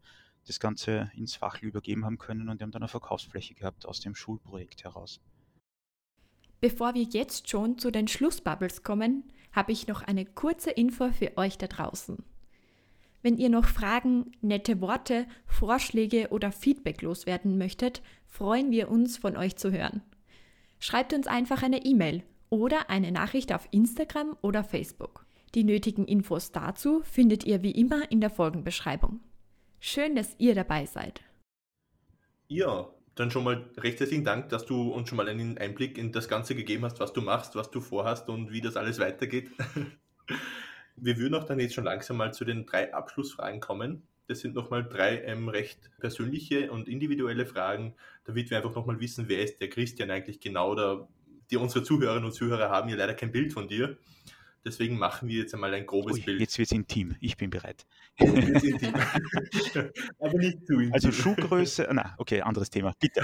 das 0.48 0.62
Ganze 0.62 1.12
ins 1.14 1.36
Fach 1.36 1.62
übergeben 1.62 2.06
haben 2.06 2.18
können 2.18 2.48
und 2.48 2.62
die 2.62 2.64
haben 2.64 2.72
dann 2.72 2.84
eine 2.84 2.88
Verkaufsfläche 2.88 3.54
gehabt 3.54 3.86
aus 3.86 4.00
dem 4.00 4.16
Schulprojekt 4.16 4.86
heraus. 4.86 5.20
Bevor 6.62 6.94
wir 6.94 7.04
jetzt 7.04 7.50
schon 7.50 7.78
zu 7.78 7.92
den 7.92 8.08
Schlussbubbles 8.08 8.84
kommen, 8.84 9.26
habe 9.52 9.74
ich 9.74 9.88
noch 9.88 10.04
eine 10.04 10.24
kurze 10.24 10.72
Info 10.72 11.12
für 11.12 11.36
euch 11.36 11.58
da 11.58 11.68
draußen. 11.68 12.24
Wenn 13.24 13.38
ihr 13.38 13.50
noch 13.50 13.66
Fragen, 13.66 14.34
nette 14.42 14.82
Worte, 14.82 15.26
Vorschläge 15.46 16.28
oder 16.32 16.52
Feedback 16.52 17.02
loswerden 17.02 17.58
möchtet, 17.58 18.02
freuen 18.28 18.70
wir 18.70 18.92
uns, 18.92 19.18
von 19.18 19.38
euch 19.38 19.56
zu 19.56 19.72
hören. 19.72 20.02
Schreibt 20.78 21.14
uns 21.14 21.26
einfach 21.28 21.64
eine 21.64 21.86
E-Mail 21.86 22.24
oder 22.50 22.90
eine 22.90 23.14
Nachricht 23.14 23.54
auf 23.54 23.70
Instagram 23.72 24.36
oder 24.42 24.66
Facebook. 24.66 25.26
Die 25.56 25.64
nötigen 25.64 26.04
Infos 26.06 26.52
dazu 26.52 27.02
findet 27.04 27.46
ihr 27.46 27.64
wie 27.64 27.72
immer 27.72 28.12
in 28.12 28.20
der 28.20 28.30
Folgenbeschreibung. 28.30 29.22
Schön, 29.80 30.16
dass 30.16 30.36
ihr 30.38 30.54
dabei 30.54 30.86
seid. 30.86 31.22
Ja, 32.50 32.90
dann 33.16 33.32
schon 33.32 33.46
mal 33.46 33.70
recht 33.78 34.02
herzlichen 34.02 34.26
Dank, 34.26 34.50
dass 34.50 34.66
du 34.66 34.92
uns 34.92 35.08
schon 35.08 35.16
mal 35.16 35.30
einen 35.30 35.58
Einblick 35.58 35.98
in 35.98 36.12
das 36.12 36.28
Ganze 36.28 36.56
gegeben 36.56 36.84
hast, 36.84 37.00
was 37.00 37.14
du 37.14 37.22
machst, 37.22 37.56
was 37.56 37.72
du 37.72 37.80
vorhast 37.80 38.28
und 38.28 38.52
wie 38.52 38.60
das 38.60 38.76
alles 38.76 39.00
weitergeht. 39.00 39.50
Wir 40.96 41.18
würden 41.18 41.36
auch 41.36 41.44
dann 41.44 41.60
jetzt 41.60 41.74
schon 41.74 41.86
langsam 41.86 42.18
mal 42.18 42.34
zu 42.34 42.46
den 42.46 42.66
drei 42.66 42.94
Abschlussfragen 42.94 43.60
kommen. 43.60 44.04
Das 44.28 44.40
sind 44.40 44.56
nochmal 44.56 44.88
drei 44.88 45.22
ähm, 45.24 45.50
recht 45.50 45.92
persönliche 46.00 46.72
und 46.72 46.88
individuelle 46.88 47.46
Fragen, 47.46 47.96
damit 48.24 48.50
wir 48.50 48.58
einfach 48.58 48.74
nochmal 48.74 49.00
wissen, 49.00 49.26
wer 49.28 49.44
ist 49.44 49.60
der 49.60 49.70
Christian 49.70 50.12
eigentlich 50.12 50.40
genau. 50.40 50.72
Oder 50.72 51.08
die 51.52 51.58
unsere 51.58 51.84
Zuhörerinnen 51.84 52.26
und 52.26 52.34
Zuhörer 52.34 52.70
haben 52.70 52.90
ja 52.90 52.96
leider 52.96 53.14
kein 53.14 53.32
Bild 53.32 53.52
von 53.52 53.68
dir. 53.68 53.98
Deswegen 54.66 54.98
machen 54.98 55.28
wir 55.28 55.40
jetzt 55.40 55.54
einmal 55.54 55.74
ein 55.74 55.86
grobes 55.86 56.14
Ui, 56.14 56.22
Bild. 56.22 56.40
Jetzt 56.40 56.58
wird 56.58 56.68
es 56.68 56.72
intim. 56.72 57.16
Ich 57.20 57.36
bin 57.36 57.50
bereit. 57.50 57.86
intim. 58.18 58.94
Aber 60.20 60.38
nicht 60.38 60.66
zu 60.66 60.74
intim. 60.76 60.94
Also 60.94 61.12
Schuhgröße, 61.12 61.90
na, 61.92 62.16
okay, 62.18 62.42
anderes 62.42 62.70
Thema. 62.70 62.94
Bitte. 62.98 63.24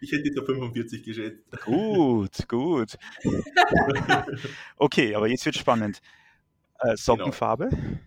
Ich 0.00 0.12
hätte 0.12 0.24
jetzt 0.24 0.38
auf 0.38 0.44
45 0.44 1.02
geschätzt. 1.02 1.44
Gut, 1.64 2.46
gut. 2.48 2.98
Okay, 4.76 5.14
aber 5.14 5.28
jetzt 5.28 5.46
wird 5.46 5.56
spannend. 5.56 6.02
Äh, 6.82 6.88
genau. 6.88 6.96
Sockenfarbe? 6.96 7.68
Genau. 7.70 7.98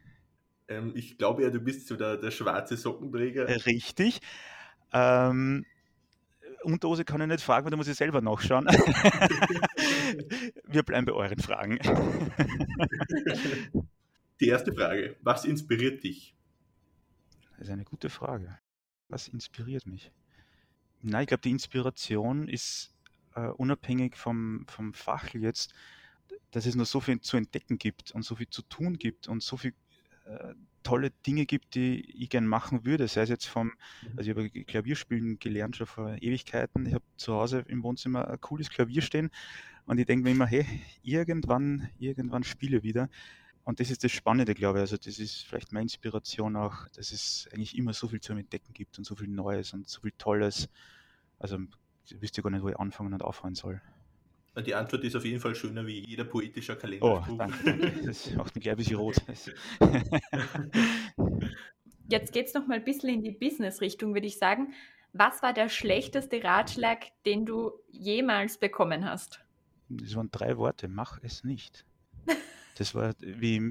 Ähm, 0.68 0.92
ich 0.96 1.18
glaube 1.18 1.44
ja, 1.44 1.50
du 1.50 1.60
bist 1.60 1.88
so 1.88 1.96
der, 1.96 2.18
der 2.18 2.32
schwarze 2.32 2.76
Sockenträger. 2.76 3.48
Äh, 3.48 3.62
richtig. 3.62 4.20
Ähm, 4.92 5.66
Unterhose 6.64 7.06
kann 7.06 7.22
ich 7.22 7.28
nicht 7.28 7.44
fragen, 7.44 7.64
weil 7.66 7.72
da 7.72 7.78
muss 7.78 7.88
ich 7.88 7.96
selber 7.96 8.20
nachschauen. 8.22 8.66
Wir 10.66 10.84
bleiben 10.84 11.06
bei 11.06 11.14
euren 11.14 11.40
Fragen. 11.40 11.78
Die 14.40 14.48
erste 14.48 14.74
Frage. 14.74 15.16
Was 15.22 15.46
inspiriert 15.46 16.04
dich? 16.04 16.36
Das 17.52 17.68
ist 17.68 17.74
eine 17.74 17.86
gute 17.86 18.10
Frage. 18.10 18.58
Was 19.08 19.28
inspiriert 19.28 19.86
mich? 19.86 20.12
Na, 21.02 21.22
ich 21.22 21.28
glaube, 21.28 21.42
die 21.42 21.52
Inspiration 21.52 22.48
ist 22.48 22.96
uh, 23.38 23.52
unabhängig 23.58 24.18
vom, 24.18 24.66
vom 24.68 24.96
Fach 24.96 25.36
jetzt 25.36 25.76
dass 26.56 26.66
es 26.66 26.76
noch 26.76 26.86
so 26.86 27.02
viel 27.02 27.20
zu 27.20 27.36
entdecken 27.36 27.78
gibt 27.78 28.12
und 28.12 28.24
so 28.24 28.34
viel 28.34 28.48
zu 28.48 28.62
tun 28.62 28.98
gibt 28.98 29.28
und 29.28 29.44
so 29.44 29.58
viel 29.58 29.74
äh, 30.24 30.54
tolle 30.84 31.12
Dinge 31.28 31.46
gibt, 31.46 31.76
die 31.76 32.00
ich 32.12 32.30
gern 32.30 32.48
machen 32.48 32.86
würde. 32.86 33.10
Sei 33.10 33.24
es 33.24 33.30
jetzt 33.30 33.46
vom, 33.46 33.68
mhm. 33.68 33.74
also 34.16 34.22
ich 34.22 34.38
habe 34.38 34.50
Klavierspielen 34.50 35.38
gelernt 35.38 35.76
schon 35.76 35.88
vor 35.88 36.16
Ewigkeiten. 36.22 36.86
Ich 36.86 36.94
habe 36.94 37.04
zu 37.18 37.34
Hause 37.34 37.66
im 37.68 37.84
Wohnzimmer 37.84 38.30
ein 38.30 38.40
cooles 38.40 38.70
Klavier 38.70 39.02
stehen 39.02 39.32
und 39.86 39.98
ich 39.98 40.06
denke 40.06 40.24
mir 40.24 40.32
immer, 40.32 40.46
hey, 40.46 40.66
irgendwann, 41.04 41.90
irgendwann 42.00 42.46
spiele 42.46 42.84
wieder. 42.84 43.10
Und 43.66 43.82
das 43.82 43.92
ist 43.92 44.06
das 44.06 44.14
Spannende, 44.14 44.54
glaube 44.54 44.78
ich. 44.78 44.82
Also 44.82 44.96
das 44.96 45.20
ist 45.20 45.42
vielleicht 45.46 45.74
meine 45.74 45.84
Inspiration 45.84 46.56
auch, 46.56 46.88
dass 46.90 47.12
es 47.12 47.50
eigentlich 47.52 47.78
immer 47.78 47.92
so 47.92 48.08
viel 48.08 48.22
zu 48.22 48.32
entdecken 48.32 48.72
gibt 48.74 48.98
und 48.98 49.04
so 49.04 49.16
viel 49.16 49.28
Neues 49.28 49.74
und 49.74 49.90
so 49.90 50.00
viel 50.00 50.14
Tolles. 50.18 50.70
Also 51.38 51.58
ich 52.06 52.22
wüsste 52.22 52.42
gar 52.42 52.50
nicht, 52.50 52.64
wo 52.64 52.70
ich 52.70 52.80
anfangen 52.80 53.14
und 53.14 53.24
aufhören 53.24 53.56
soll. 53.56 53.82
Die 54.62 54.74
Antwort 54.74 55.04
ist 55.04 55.16
auf 55.16 55.26
jeden 55.26 55.40
Fall 55.40 55.56
schöner 55.56 55.86
wie 55.86 56.00
jeder 56.06 56.24
poetische 56.24 56.76
Kalender. 56.76 57.06
Oh, 57.06 57.36
danke, 57.38 57.64
danke. 57.64 57.92
Das 58.06 58.34
macht 58.36 58.56
mich 58.56 58.64
gleich 58.64 58.74
ein 58.74 58.78
bisschen 58.78 58.98
rot. 58.98 59.16
Jetzt 62.08 62.32
geht 62.34 62.48
es 62.48 62.54
noch 62.54 62.68
mal 62.68 62.76
ein 62.76 62.86
bisschen 62.86 63.10
in 63.10 63.24
die 63.24 63.32
Business-Richtung, 63.32 64.14
würde 64.14 64.28
ich 64.28 64.38
sagen. 64.38 64.74
Was 65.12 65.42
war 65.42 65.54
der 65.54 65.70
schlechteste 65.70 66.44
Ratschlag, 66.44 67.06
den 67.26 67.46
du 67.46 67.72
jemals 67.92 68.58
bekommen 68.58 69.06
hast? 69.06 69.42
Das 69.90 70.16
waren 70.16 70.30
drei 70.32 70.58
Worte. 70.58 70.88
Mach 70.88 71.20
es 71.22 71.44
nicht. 71.44 71.86
Das 72.78 72.94
war 72.96 73.14
wie, 73.20 73.62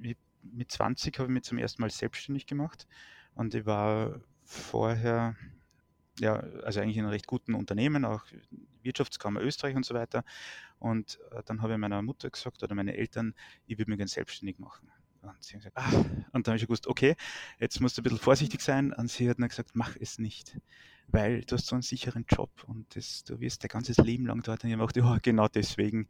wie 0.00 0.16
mit 0.42 0.70
20 0.70 1.18
habe 1.18 1.28
ich 1.28 1.34
mich 1.34 1.42
zum 1.44 1.58
ersten 1.58 1.82
Mal 1.82 1.90
selbstständig 1.90 2.46
gemacht 2.46 2.86
und 3.34 3.54
ich 3.54 3.66
war 3.66 4.20
vorher 4.44 5.36
ja, 6.18 6.34
also 6.64 6.80
eigentlich 6.80 6.96
in 6.96 7.04
einem 7.04 7.12
recht 7.12 7.26
guten 7.26 7.54
Unternehmen, 7.54 8.04
auch 8.04 8.24
Wirtschaftskammer 8.82 9.40
Österreich 9.40 9.76
und 9.76 9.84
so 9.84 9.94
weiter. 9.94 10.24
Und 10.78 11.18
äh, 11.32 11.42
dann 11.44 11.62
habe 11.62 11.72
ich 11.72 11.78
meiner 11.78 12.02
Mutter 12.02 12.30
gesagt 12.30 12.62
oder 12.62 12.74
meine 12.74 12.96
Eltern, 12.96 13.34
ich 13.66 13.78
würde 13.78 13.90
mich 13.90 13.98
gerne 13.98 14.08
selbstständig 14.08 14.58
machen. 14.58 14.90
Und 15.22 15.42
sie 15.42 15.54
gesagt, 15.54 15.76
ah. 15.76 15.90
und 16.32 16.46
dann 16.46 16.52
habe 16.52 16.56
ich 16.56 16.62
gewusst, 16.62 16.86
okay, 16.86 17.16
jetzt 17.58 17.80
musst 17.80 17.96
du 17.96 18.02
ein 18.02 18.04
bisschen 18.04 18.18
vorsichtig 18.18 18.60
sein. 18.60 18.92
Und 18.92 19.10
sie 19.10 19.28
hat 19.28 19.38
dann 19.38 19.48
gesagt, 19.48 19.70
mach 19.74 19.96
es 19.96 20.18
nicht, 20.18 20.56
weil 21.08 21.42
du 21.42 21.56
hast 21.56 21.66
so 21.66 21.74
einen 21.74 21.82
sicheren 21.82 22.24
Job 22.28 22.50
und 22.66 22.94
das, 22.94 23.24
du 23.24 23.40
wirst 23.40 23.62
dein 23.64 23.68
ganzes 23.68 23.96
Leben 23.98 24.26
lang 24.26 24.42
dort. 24.42 24.62
Und 24.62 24.70
ich 24.70 24.76
habe 24.76 24.86
gedacht, 24.86 25.10
ja, 25.10 25.18
genau 25.20 25.48
deswegen 25.48 26.08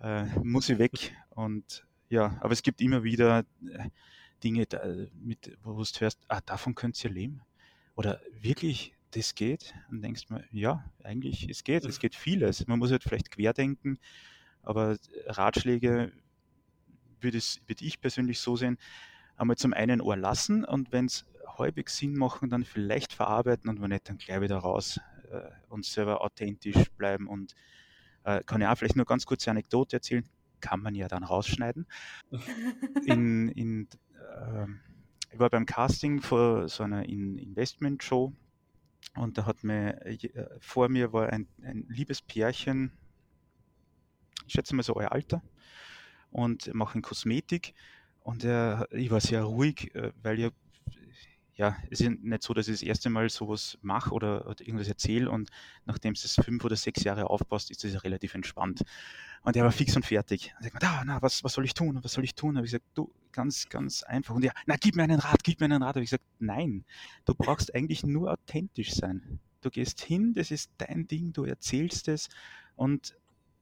äh, 0.00 0.24
muss 0.42 0.68
ich 0.68 0.78
weg. 0.78 1.14
Und 1.30 1.86
ja, 2.08 2.38
aber 2.40 2.52
es 2.52 2.62
gibt 2.62 2.80
immer 2.80 3.04
wieder 3.04 3.44
äh, 3.68 3.88
Dinge, 4.42 4.66
da, 4.66 4.82
mit, 5.14 5.56
wo 5.62 5.82
du 5.82 6.00
hörst, 6.00 6.18
ah, 6.28 6.40
davon 6.40 6.74
könnt 6.74 7.02
ihr 7.04 7.10
leben. 7.10 7.42
Oder 7.94 8.20
wirklich, 8.32 8.94
das 9.12 9.34
geht. 9.34 9.74
Und 9.90 10.02
denkst 10.02 10.30
mir, 10.30 10.44
ja, 10.50 10.84
eigentlich, 11.02 11.48
es 11.48 11.64
geht, 11.64 11.84
es 11.84 11.98
geht 11.98 12.14
vieles. 12.14 12.66
Man 12.66 12.78
muss 12.78 12.90
halt 12.90 13.02
vielleicht 13.02 13.30
querdenken, 13.30 13.98
aber 14.62 14.96
Ratschläge 15.26 16.12
würde, 17.20 17.38
es, 17.38 17.60
würde 17.66 17.84
ich 17.84 18.00
persönlich 18.00 18.40
so 18.40 18.56
sehen, 18.56 18.78
einmal 19.36 19.56
zum 19.56 19.72
einen 19.72 20.00
Ohr 20.00 20.16
lassen 20.16 20.64
und 20.64 20.92
wenn 20.92 21.06
es 21.06 21.26
häufig 21.58 21.88
Sinn 21.88 22.14
machen, 22.14 22.50
dann 22.50 22.64
vielleicht 22.64 23.12
verarbeiten 23.12 23.68
und 23.68 23.80
wenn 23.80 23.90
nicht, 23.90 24.08
dann 24.08 24.18
gleich 24.18 24.40
wieder 24.40 24.58
raus 24.58 25.00
äh, 25.30 25.50
und 25.68 25.84
selber 25.84 26.22
authentisch 26.22 26.90
bleiben 26.96 27.26
und 27.26 27.54
äh, 28.24 28.42
kann 28.44 28.60
ich 28.60 28.66
auch 28.66 28.76
vielleicht 28.76 28.96
nur 28.96 29.06
ganz 29.06 29.26
kurze 29.26 29.50
Anekdote 29.50 29.96
erzählen, 29.96 30.28
kann 30.60 30.80
man 30.80 30.94
ja 30.94 31.08
dann 31.08 31.24
rausschneiden. 31.24 31.86
In, 33.06 33.48
in, 33.48 33.88
äh, 34.14 34.66
ich 35.32 35.38
war 35.38 35.48
beim 35.48 35.64
Casting 35.64 36.20
vor 36.20 36.68
so 36.68 36.82
einer 36.82 37.08
Investment-Show 37.08 38.32
und 39.16 39.38
da 39.38 39.46
hat 39.46 39.64
mir 39.64 40.04
äh, 40.06 40.46
vor 40.60 40.88
mir 40.88 41.12
war 41.12 41.30
ein, 41.30 41.48
ein 41.62 41.86
liebes 41.88 42.22
Pärchen, 42.22 42.92
ich 44.46 44.52
schätze 44.54 44.74
mal 44.74 44.82
so 44.82 44.96
euer 44.96 45.12
Alter, 45.12 45.42
und 46.30 46.72
machen 46.74 47.02
Kosmetik. 47.02 47.74
Und 48.20 48.44
äh, 48.44 48.84
ich 48.96 49.10
war 49.10 49.20
sehr 49.20 49.42
ruhig, 49.42 49.94
äh, 49.94 50.12
weil 50.22 50.38
ich 50.38 50.52
ja, 51.60 51.76
es 51.90 52.00
ist 52.00 52.22
nicht 52.22 52.42
so, 52.42 52.54
dass 52.54 52.68
ich 52.68 52.76
das 52.76 52.82
erste 52.82 53.10
Mal 53.10 53.28
sowas 53.28 53.76
mache 53.82 54.12
oder, 54.14 54.46
oder 54.46 54.66
irgendwas 54.66 54.88
erzähle 54.88 55.30
und 55.30 55.50
nachdem 55.84 56.14
es 56.14 56.40
fünf 56.42 56.64
oder 56.64 56.74
sechs 56.74 57.04
Jahre 57.04 57.28
aufpasst, 57.28 57.70
ist 57.70 57.84
das 57.84 57.92
ja 57.92 57.98
relativ 57.98 58.34
entspannt. 58.34 58.80
Und 59.42 59.56
er 59.56 59.64
war 59.64 59.70
fix 59.70 59.94
und 59.94 60.06
fertig. 60.06 60.54
Und 60.58 60.66
ich 60.66 60.72
ah, 60.82 61.02
na, 61.04 61.20
was, 61.20 61.44
was 61.44 61.52
soll 61.52 61.66
ich 61.66 61.74
tun? 61.74 61.98
Was 62.02 62.14
soll 62.14 62.24
ich 62.24 62.34
tun? 62.34 62.56
Habe 62.56 62.64
ich 62.64 62.72
gesagt, 62.72 62.86
du, 62.94 63.12
ganz, 63.30 63.68
ganz 63.68 64.02
einfach. 64.02 64.34
Und 64.34 64.42
ja, 64.42 64.52
na, 64.64 64.76
gib 64.80 64.96
mir 64.96 65.02
einen 65.02 65.20
Rat, 65.20 65.44
gib 65.44 65.60
mir 65.60 65.66
einen 65.66 65.82
Rat. 65.82 65.96
Habe 65.96 66.02
ich 66.02 66.08
gesagt, 66.08 66.24
nein, 66.38 66.86
du 67.26 67.34
brauchst 67.34 67.74
eigentlich 67.74 68.04
nur 68.04 68.32
authentisch 68.32 68.94
sein. 68.94 69.38
Du 69.60 69.68
gehst 69.68 70.00
hin, 70.00 70.32
das 70.32 70.50
ist 70.50 70.70
dein 70.78 71.08
Ding, 71.08 71.34
du 71.34 71.44
erzählst 71.44 72.08
es 72.08 72.30
und 72.74 73.14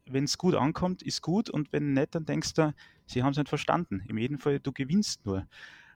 wenn 0.06 0.22
es 0.22 0.38
gut 0.38 0.54
ankommt, 0.54 1.02
ist 1.02 1.20
gut 1.20 1.50
und 1.50 1.72
wenn 1.72 1.94
nicht, 1.94 2.14
dann 2.14 2.24
denkst 2.24 2.54
du, 2.54 2.72
sie 3.06 3.24
haben 3.24 3.32
es 3.32 3.38
nicht 3.38 3.48
verstanden. 3.48 4.04
Im 4.06 4.18
jeden 4.18 4.38
Fall, 4.38 4.60
du 4.60 4.70
gewinnst 4.70 5.26
nur. 5.26 5.48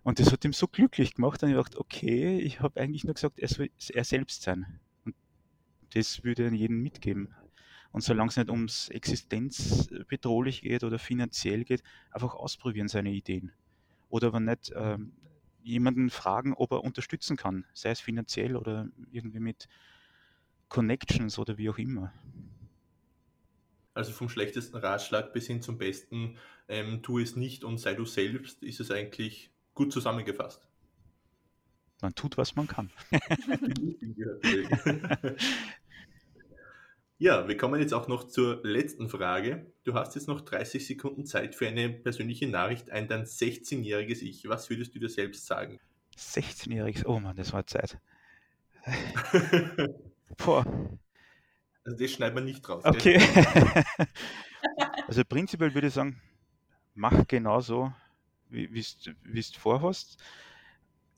Und 0.05 0.19
das 0.19 0.33
hat 0.33 0.45
ihm 0.45 0.53
so 0.53 0.67
glücklich 0.67 1.15
gemacht, 1.15 1.43
und 1.43 1.51
ich 1.51 1.57
dachte, 1.57 1.79
okay, 1.79 2.39
ich 2.39 2.61
habe 2.61 2.81
eigentlich 2.81 3.05
nur 3.05 3.15
gesagt, 3.15 3.39
er 3.39 3.49
soll 3.49 3.71
er 3.91 4.05
selbst 4.05 4.43
sein. 4.43 4.81
Und 5.05 5.15
das 5.95 6.25
würde 6.25 6.49
ich 6.49 6.61
jedem 6.61 6.83
mitgeben. 6.83 7.35
Und 7.93 8.03
solange 8.03 8.31
es 8.31 8.37
nicht 8.37 8.51
ums 8.51 8.89
existenzbedrohlich 8.89 10.63
geht 10.63 10.83
oder 10.83 10.99
finanziell 10.99 11.65
geht, 11.65 11.83
einfach 12.11 12.35
ausprobieren 12.35 12.89
seine 12.89 13.13
Ideen. 13.13 13.53
Oder 14.09 14.33
wenn 14.33 14.47
nicht, 14.47 14.73
ähm, 14.75 15.13
jemanden 15.63 16.11
fragen, 16.11 16.55
ob 16.55 16.73
er 16.73 16.83
unterstützen 16.83 17.37
kann, 17.37 17.65
sei 17.73 17.91
es 17.91 18.01
finanziell 18.01 18.57
oder 18.57 18.89
irgendwie 19.13 19.41
mit 19.41 19.69
Connections 20.69 21.39
oder 21.39 21.59
wie 21.59 21.71
auch 21.71 21.79
immer. 21.79 22.13
Also 23.95 24.13
vom 24.13 24.29
schlechtesten 24.29 24.79
Ratschlag 24.79 25.33
bis 25.33 25.47
hin 25.47 25.61
zum 25.61 25.77
besten, 25.77 26.39
ähm, 26.69 27.03
tu 27.03 27.19
es 27.19 27.37
nicht 27.37 27.63
und 27.63 27.79
sei 27.79 27.95
du 27.95 28.07
selbst, 28.07 28.63
ist 28.63 28.81
es 28.81 28.91
eigentlich 28.91 29.52
gut 29.75 29.93
zusammengefasst. 29.93 30.67
Man 32.01 32.15
tut, 32.15 32.37
was 32.37 32.57
man 32.57 32.67
kann. 32.67 32.91
ja, 37.19 37.47
wir 37.47 37.57
kommen 37.57 37.81
jetzt 37.81 37.95
auch 37.95 38.09
noch 38.09 38.25
zur 38.25 38.61
letzten 38.65 39.09
Frage. 39.09 39.73
Du 39.85 39.95
hast 39.95 40.17
jetzt 40.17 40.27
noch 40.27 40.41
30 40.41 40.85
Sekunden 40.85 41.27
Zeit 41.27 41.55
für 41.55 41.69
eine 41.69 41.91
persönliche 41.91 42.49
Nachricht 42.49 42.91
an 42.91 43.07
dein 43.07 43.25
16-jähriges 43.25 44.23
Ich. 44.23 44.49
Was 44.49 44.69
würdest 44.69 44.97
du 44.97 44.99
dir 44.99 45.09
selbst 45.09 45.47
sagen? 45.47 45.79
16-jähriges, 46.19 47.07
oh 47.07 47.21
Mann, 47.21 47.37
das 47.37 47.53
war 47.53 47.65
Zeit. 47.67 48.01
Boah. 50.39 50.65
Also 51.85 51.99
das 51.99 52.11
schneidet 52.11 52.35
man 52.35 52.45
nicht 52.45 52.63
drauf. 52.63 52.85
Okay. 52.85 53.21
also 55.07 55.23
prinzipiell 55.25 55.73
würde 55.75 55.87
ich 55.87 55.95
sagen, 55.95 56.21
mach 56.95 57.27
genauso, 57.27 57.93
wie 58.53 59.41
du 59.41 59.59
vorhast. 59.59 60.23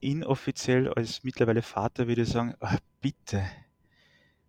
Inoffiziell 0.01 0.92
als 0.92 1.25
mittlerweile 1.25 1.62
Vater 1.62 2.07
würde 2.09 2.23
ich 2.23 2.29
sagen, 2.29 2.55
oh, 2.61 2.77
bitte, 3.01 3.44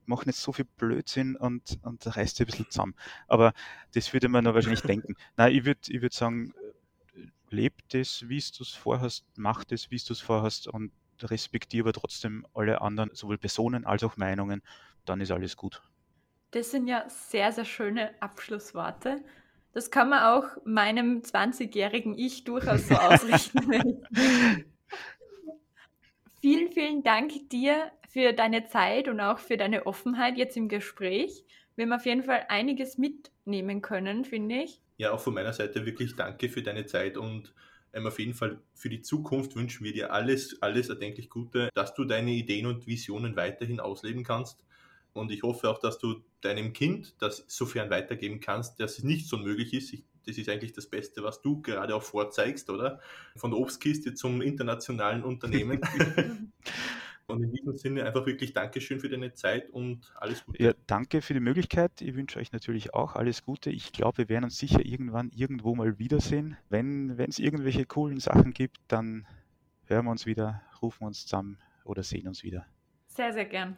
mach 0.05 0.25
nicht 0.25 0.37
so 0.37 0.51
viel 0.51 0.65
Blödsinn 0.65 1.35
und, 1.35 1.79
und 1.83 2.15
reiß 2.15 2.33
dir 2.33 2.43
ein 2.43 2.47
bisschen 2.47 2.69
zusammen. 2.69 2.95
Aber 3.27 3.53
das 3.93 4.11
würde 4.13 4.27
man 4.27 4.43
noch 4.43 4.53
wahrscheinlich 4.53 4.81
denken. 4.83 5.15
Nein, 5.37 5.53
ich 5.55 5.65
würde 5.65 5.79
ich 5.87 6.01
würd 6.01 6.13
sagen, 6.13 6.53
leb 7.49 7.73
das, 7.89 8.27
wie 8.27 8.43
du 8.57 8.63
es 8.63 8.71
vorhast, 8.71 9.25
mach 9.37 9.63
das, 9.63 9.91
wie 9.91 9.97
du 9.97 10.13
es 10.13 10.19
vorhast 10.21 10.67
und 10.67 10.91
respektiere 11.21 11.93
trotzdem 11.93 12.45
alle 12.53 12.81
anderen, 12.81 13.11
sowohl 13.13 13.37
Personen 13.37 13.85
als 13.85 14.03
auch 14.03 14.17
Meinungen, 14.17 14.61
dann 15.05 15.21
ist 15.21 15.31
alles 15.31 15.55
gut. 15.55 15.81
Das 16.51 16.71
sind 16.71 16.87
ja 16.87 17.09
sehr, 17.09 17.51
sehr 17.51 17.65
schöne 17.65 18.21
Abschlussworte. 18.21 19.23
Das 19.75 19.91
kann 19.91 20.09
man 20.09 20.23
auch 20.23 20.45
meinem 20.63 21.19
20-jährigen 21.19 22.17
Ich 22.17 22.45
durchaus 22.45 22.87
so 22.87 22.95
ausrichten. 22.95 23.59
vielen, 26.41 26.71
vielen 26.71 27.03
Dank 27.03 27.49
dir 27.49 27.91
für 28.07 28.31
deine 28.31 28.67
Zeit 28.67 29.09
und 29.09 29.19
auch 29.19 29.37
für 29.37 29.57
deine 29.57 29.85
Offenheit 29.85 30.37
jetzt 30.37 30.55
im 30.55 30.69
Gespräch. 30.69 31.43
Wir 31.75 31.83
haben 31.83 31.91
auf 31.91 32.05
jeden 32.05 32.23
Fall 32.23 32.45
einiges 32.47 32.97
mitnehmen 32.97 33.81
können, 33.81 34.23
finde 34.23 34.63
ich. 34.63 34.79
Ja, 34.95 35.11
auch 35.11 35.19
von 35.19 35.33
meiner 35.33 35.51
Seite 35.51 35.85
wirklich 35.85 36.15
danke 36.15 36.47
für 36.47 36.61
deine 36.61 36.85
Zeit 36.85 37.17
und 37.17 37.53
ähm, 37.91 38.07
auf 38.07 38.17
jeden 38.17 38.33
Fall 38.33 38.61
für 38.75 38.87
die 38.87 39.01
Zukunft 39.01 39.57
wünschen 39.57 39.83
wir 39.83 39.91
dir 39.91 40.13
alles, 40.13 40.61
alles 40.61 40.87
erdenklich 40.87 41.29
Gute, 41.29 41.67
dass 41.73 41.93
du 41.93 42.05
deine 42.05 42.31
Ideen 42.31 42.65
und 42.65 42.87
Visionen 42.87 43.35
weiterhin 43.35 43.81
ausleben 43.81 44.23
kannst 44.23 44.63
und 45.15 45.31
ich 45.31 45.43
hoffe 45.43 45.69
auch, 45.69 45.79
dass 45.79 45.97
du 45.97 46.21
deinem 46.41 46.73
Kind 46.73 47.15
das 47.19 47.45
sofern 47.47 47.89
weitergeben 47.89 48.41
kannst, 48.41 48.79
dass 48.81 48.97
es 48.97 49.03
nicht 49.05 49.27
so 49.27 49.37
möglich 49.37 49.73
ist. 49.73 49.93
Ich, 49.93 50.03
das 50.25 50.37
ist 50.37 50.49
eigentlich 50.49 50.73
das 50.73 50.87
Beste, 50.87 51.23
was 51.23 51.41
du 51.41 51.61
gerade 51.61 51.95
auch 51.95 52.03
vorzeigst, 52.03 52.69
oder? 52.69 52.99
Von 53.37 53.51
der 53.51 53.59
Obstkiste 53.59 54.13
zum 54.13 54.41
internationalen 54.41 55.23
Unternehmen. 55.23 55.79
und 57.27 57.43
in 57.43 57.53
diesem 57.53 57.73
Sinne 57.75 58.03
einfach 58.03 58.25
wirklich 58.25 58.51
Dankeschön 58.51 58.99
für 58.99 59.07
deine 59.07 59.33
Zeit 59.33 59.69
und 59.69 60.13
alles 60.15 60.45
Gute. 60.45 60.61
Ja, 60.61 60.73
danke 60.85 61.21
für 61.21 61.33
die 61.33 61.39
Möglichkeit. 61.39 62.01
Ich 62.01 62.13
wünsche 62.13 62.37
euch 62.37 62.51
natürlich 62.51 62.93
auch 62.93 63.15
alles 63.15 63.45
Gute. 63.45 63.69
Ich 63.69 63.93
glaube, 63.93 64.17
wir 64.17 64.29
werden 64.29 64.43
uns 64.43 64.57
sicher 64.57 64.85
irgendwann 64.85 65.31
irgendwo 65.33 65.75
mal 65.75 65.97
wiedersehen. 65.97 66.57
Wenn 66.67 67.17
es 67.17 67.39
irgendwelche 67.39 67.85
coolen 67.85 68.19
Sachen 68.19 68.51
gibt, 68.53 68.79
dann 68.89 69.25
hören 69.85 70.05
wir 70.05 70.11
uns 70.11 70.25
wieder, 70.25 70.61
rufen 70.81 71.05
uns 71.05 71.21
zusammen 71.23 71.57
oder 71.85 72.03
sehen 72.03 72.27
uns 72.27 72.43
wieder. 72.43 72.65
Sehr, 73.07 73.31
sehr 73.31 73.45
gern. 73.45 73.77